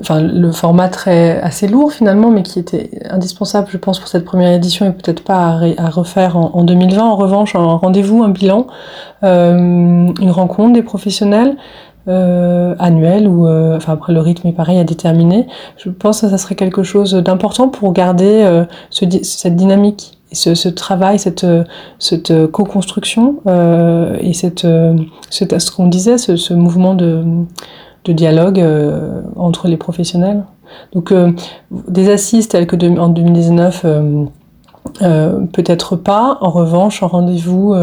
enfin, 0.00 0.20
le 0.20 0.50
format 0.52 0.88
très 0.88 1.40
assez 1.40 1.68
lourd 1.68 1.92
finalement, 1.92 2.30
mais 2.30 2.42
qui 2.42 2.58
était 2.58 2.90
indispensable, 3.10 3.68
je 3.70 3.76
pense, 3.76 3.98
pour 3.98 4.08
cette 4.08 4.24
première 4.24 4.52
édition 4.52 4.86
et 4.86 4.92
peut-être 4.92 5.22
pas 5.22 5.58
à, 5.78 5.90
refaire 5.90 6.36
en, 6.36 6.50
en, 6.54 6.64
2020. 6.64 7.02
En 7.02 7.16
revanche, 7.16 7.54
un 7.54 7.76
rendez-vous, 7.76 8.22
un 8.22 8.30
bilan, 8.30 8.66
euh, 9.24 9.56
une 9.56 10.30
rencontre 10.30 10.72
des 10.74 10.82
professionnels. 10.82 11.56
Euh, 12.08 12.76
annuel 12.78 13.26
ou 13.26 13.48
euh, 13.48 13.76
enfin 13.76 13.94
après 13.94 14.12
le 14.12 14.20
rythme 14.20 14.46
est 14.46 14.52
pareil 14.52 14.78
à 14.78 14.84
déterminer 14.84 15.48
je 15.76 15.90
pense 15.90 16.20
que 16.20 16.28
ça 16.28 16.38
serait 16.38 16.54
quelque 16.54 16.84
chose 16.84 17.14
d'important 17.14 17.68
pour 17.68 17.92
garder 17.92 18.44
euh, 18.44 18.64
ce, 18.90 19.06
cette 19.24 19.56
dynamique 19.56 20.16
ce, 20.30 20.54
ce, 20.54 20.68
travail, 20.68 21.18
cette, 21.18 21.44
cette 21.98 22.46
co-construction 22.52 23.36
et 24.20 24.32
cette, 24.34 24.66
ce 25.30 25.70
qu'on 25.70 25.86
disait, 25.86 26.18
ce, 26.18 26.52
mouvement 26.52 26.94
de, 26.94 27.24
de 28.04 28.12
dialogue 28.12 28.62
entre 29.36 29.68
les 29.68 29.76
professionnels. 29.76 30.44
Donc 30.92 31.14
des 31.70 32.10
assises 32.10 32.48
telles 32.48 32.66
que 32.66 32.76
en 32.98 33.08
2019, 33.08 33.86
euh, 35.02 35.40
peut-être 35.52 35.96
pas. 35.96 36.38
En 36.40 36.50
revanche, 36.50 37.02
un 37.02 37.06
rendez-vous 37.06 37.74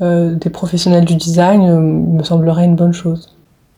des 0.00 0.50
professionnels 0.50 1.04
du 1.04 1.14
design 1.14 2.16
me 2.16 2.22
semblerait 2.22 2.64
une 2.64 2.76
bonne 2.76 2.92
chose. 2.92 3.34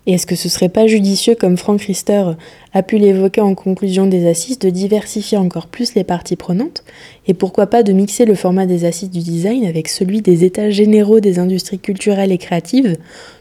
Et 0.07 0.13
est-ce 0.13 0.27
que 0.27 0.37
ce 0.37 0.49
serait 0.49 0.69
pas 0.69 0.87
judicieux, 0.87 1.35
comme 1.35 1.57
Frank 1.57 1.81
Rister 1.83 2.25
a 2.73 2.83
pu 2.83 2.97
l'évoquer 2.97 3.41
en 3.41 3.57
conclusion 3.57 4.07
des 4.07 4.29
assises, 4.29 4.59
de 4.61 4.71
diversifier 4.71 5.37
encore 5.37 5.67
plus 5.67 5.95
les 5.95 6.05
parties 6.05 6.37
prenantes 6.37 6.85
Et 7.27 7.35
pourquoi 7.35 7.67
pas 7.67 7.83
de 7.83 7.93
mixer 7.93 8.25
le 8.25 8.37
format 8.37 8.67
des 8.67 8.85
assises 8.85 9.11
du 9.11 9.19
design 9.19 9.67
avec 9.67 9.89
celui 9.89 10.23
des 10.23 10.45
états 10.45 10.71
généraux 10.71 11.19
des 11.19 11.41
industries 11.41 11.81
culturelles 11.81 12.31
et 12.31 12.39
créatives, 12.39 12.97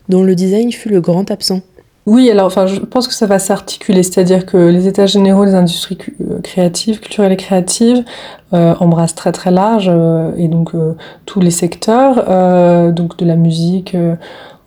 dont 0.09 0.23
le 0.23 0.33
design 0.33 0.71
fut 0.71 0.89
le 0.89 1.01
grand 1.01 1.29
absent? 1.29 1.61
Oui, 2.07 2.29
alors 2.29 2.47
enfin, 2.47 2.67
je 2.67 2.79
pense 2.79 3.07
que 3.07 3.15
ça 3.15 3.25
va 3.25 3.39
s'articuler, 3.39 4.03
c'est-à-dire 4.03 4.45
que 4.45 4.57
les 4.57 4.87
états 4.87 5.07
généraux 5.07 5.45
des 5.45 5.55
industries 5.55 5.97
euh, 6.21 6.39
créatives, 6.41 6.99
culturelles 6.99 7.31
et 7.31 7.37
créatives 7.37 8.03
euh, 8.55 8.73
embrassent 8.79 9.15
très 9.15 9.33
très 9.33 9.51
large 9.51 9.89
euh, 9.91 10.31
et 10.37 10.47
donc 10.47 10.73
euh, 10.75 10.95
tous 11.25 11.41
les 11.41 11.51
secteurs, 11.51 12.15
donc 12.93 13.17
de 13.17 13.25
la 13.25 13.35
musique 13.35 13.95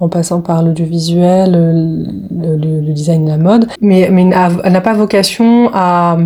en 0.00 0.08
passant 0.08 0.42
par 0.42 0.62
l'audiovisuel, 0.62 1.52
le, 2.30 2.92
design, 2.92 3.26
la 3.26 3.38
mode, 3.38 3.66
mais, 3.80 4.08
mais 4.12 4.24
n'a 4.24 4.80
pas 4.80 4.92
vocation 4.92 5.70
à, 5.72 6.18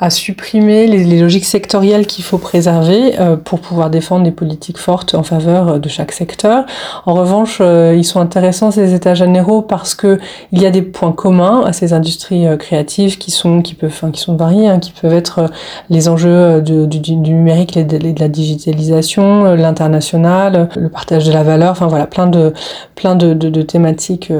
à 0.00 0.10
supprimer 0.10 0.86
les, 0.86 1.18
logiques 1.18 1.44
sectorielles 1.44 2.06
qu'il 2.06 2.24
faut 2.24 2.38
préserver 2.38 3.18
euh, 3.18 3.36
pour 3.36 3.60
pouvoir 3.60 3.90
défendre 3.90 4.24
des 4.24 4.30
politiques 4.30 4.78
fortes 4.78 5.14
en 5.14 5.24
faveur 5.24 5.68
euh, 5.68 5.78
de 5.78 5.88
chaque 5.88 6.12
secteur. 6.12 6.66
En 7.04 7.14
revanche, 7.14 7.58
euh, 7.60 7.94
ils 7.96 8.04
sont 8.04 8.20
intéressants 8.20 8.70
ces 8.70 8.94
états 8.94 9.14
généraux 9.14 9.62
parce 9.62 9.94
que 9.94 10.18
il 10.52 10.62
y 10.62 10.66
a 10.66 10.70
des 10.70 10.82
points 10.82 11.12
communs 11.12 11.64
à 11.64 11.72
ces 11.72 11.92
industries 11.92 12.46
euh, 12.46 12.56
créatives 12.56 13.18
qui 13.18 13.32
sont 13.32 13.60
qui 13.60 13.74
peuvent 13.74 13.90
enfin, 13.90 14.10
qui 14.12 14.20
sont 14.20 14.36
variés, 14.36 14.68
hein, 14.68 14.78
qui 14.78 14.92
peuvent 14.92 15.14
être 15.14 15.38
euh, 15.40 15.48
les 15.90 16.08
enjeux 16.08 16.60
du, 16.60 16.86
du, 16.86 17.00
du, 17.00 17.16
numérique, 17.16 17.74
les, 17.74 17.84
de, 17.84 17.98
de 17.98 18.20
la 18.20 18.28
digitalisation, 18.28 19.54
l'international, 19.54 20.68
le 20.76 20.88
partage 20.88 21.24
de 21.24 21.32
la 21.32 21.42
valeur, 21.42 21.72
enfin 21.72 21.88
voilà, 21.88 22.06
plein 22.06 22.26
de 22.26 22.52
plein 22.94 23.16
de, 23.16 23.34
de, 23.34 23.48
de 23.48 23.62
thématiques 23.62 24.32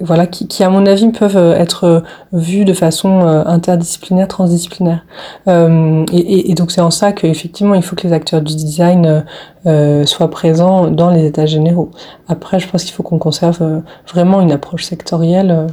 voilà 0.00 0.26
qui, 0.26 0.46
qui 0.46 0.64
à 0.64 0.68
mon 0.68 0.86
avis 0.86 1.08
peuvent 1.10 1.54
être 1.58 2.02
vues 2.32 2.64
de 2.64 2.72
façon 2.72 3.20
interdisciplinaire 3.46 4.11
transdisciplinaire. 4.26 5.04
Euh, 5.48 6.04
et, 6.12 6.54
donc 6.54 6.70
c'est 6.70 6.80
en 6.80 6.90
ça 6.90 7.12
qu'effectivement 7.12 7.74
il 7.74 7.82
faut 7.82 7.96
que 7.96 8.06
les 8.06 8.12
acteurs 8.12 8.42
du 8.42 8.54
design 8.54 9.24
euh, 9.66 10.04
soient 10.04 10.30
présents 10.30 10.90
dans 10.90 11.10
les 11.10 11.26
états 11.26 11.46
généraux. 11.46 11.90
Après, 12.28 12.60
je 12.60 12.68
pense 12.68 12.84
qu'il 12.84 12.92
faut 12.92 13.02
qu'on 13.02 13.18
conserve 13.18 13.58
euh, 13.62 13.80
vraiment 14.08 14.40
une 14.40 14.52
approche 14.52 14.84
sectorielle. 14.84 15.66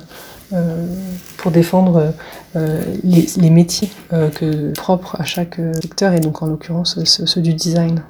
Pour 1.37 1.51
défendre 1.51 2.11
les, 2.55 3.49
métiers 3.51 3.91
que, 4.09 4.73
propres 4.73 5.15
à 5.21 5.23
chaque 5.23 5.61
secteur 5.79 6.11
et 6.13 6.19
donc 6.19 6.41
en 6.41 6.47
l'occurrence 6.47 6.97
ceux 7.03 7.41
du 7.41 7.53
design. 7.53 8.01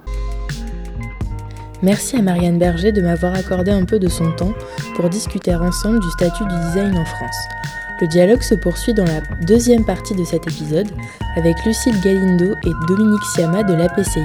Merci 1.81 2.15
à 2.15 2.21
Marianne 2.21 2.57
Berger 2.57 2.93
de 2.93 3.01
m'avoir 3.01 3.33
accordé 3.33 3.71
un 3.71 3.83
peu 3.83 3.99
de 3.99 4.07
son 4.07 4.31
temps 4.31 4.53
pour 4.95 5.09
discuter 5.09 5.53
ensemble 5.53 5.99
du 5.99 6.09
statut 6.11 6.45
du 6.45 6.55
design 6.67 6.97
en 6.97 7.03
France. 7.03 7.78
Le 8.01 8.07
dialogue 8.07 8.41
se 8.41 8.55
poursuit 8.55 8.93
dans 8.93 9.05
la 9.05 9.21
deuxième 9.41 9.83
partie 9.83 10.15
de 10.15 10.23
cet 10.23 10.47
épisode 10.47 10.89
avec 11.35 11.55
Lucille 11.65 11.99
Galindo 12.01 12.55
et 12.63 12.71
Dominique 12.87 13.23
Siama 13.33 13.63
de 13.63 13.73
l'APCI, 13.73 14.23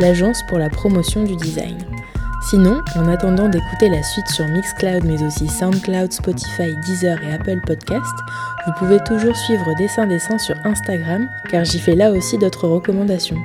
l'agence 0.00 0.42
pour 0.48 0.58
la 0.58 0.68
promotion 0.68 1.22
du 1.22 1.36
design. 1.36 1.78
Sinon, 2.50 2.82
en 2.96 3.08
attendant 3.08 3.48
d'écouter 3.48 3.88
la 3.88 4.02
suite 4.02 4.28
sur 4.28 4.46
Mixcloud 4.48 5.04
mais 5.04 5.22
aussi 5.22 5.46
Soundcloud, 5.46 6.12
Spotify, 6.12 6.74
Deezer 6.84 7.22
et 7.22 7.32
Apple 7.34 7.60
Podcast, 7.64 8.14
vous 8.66 8.72
pouvez 8.78 8.98
toujours 9.04 9.36
suivre 9.36 9.72
Dessin 9.78 10.08
Dessin 10.08 10.38
sur 10.38 10.56
Instagram 10.64 11.28
car 11.48 11.64
j'y 11.64 11.78
fais 11.78 11.94
là 11.94 12.10
aussi 12.10 12.38
d'autres 12.38 12.66
recommandations. 12.66 13.38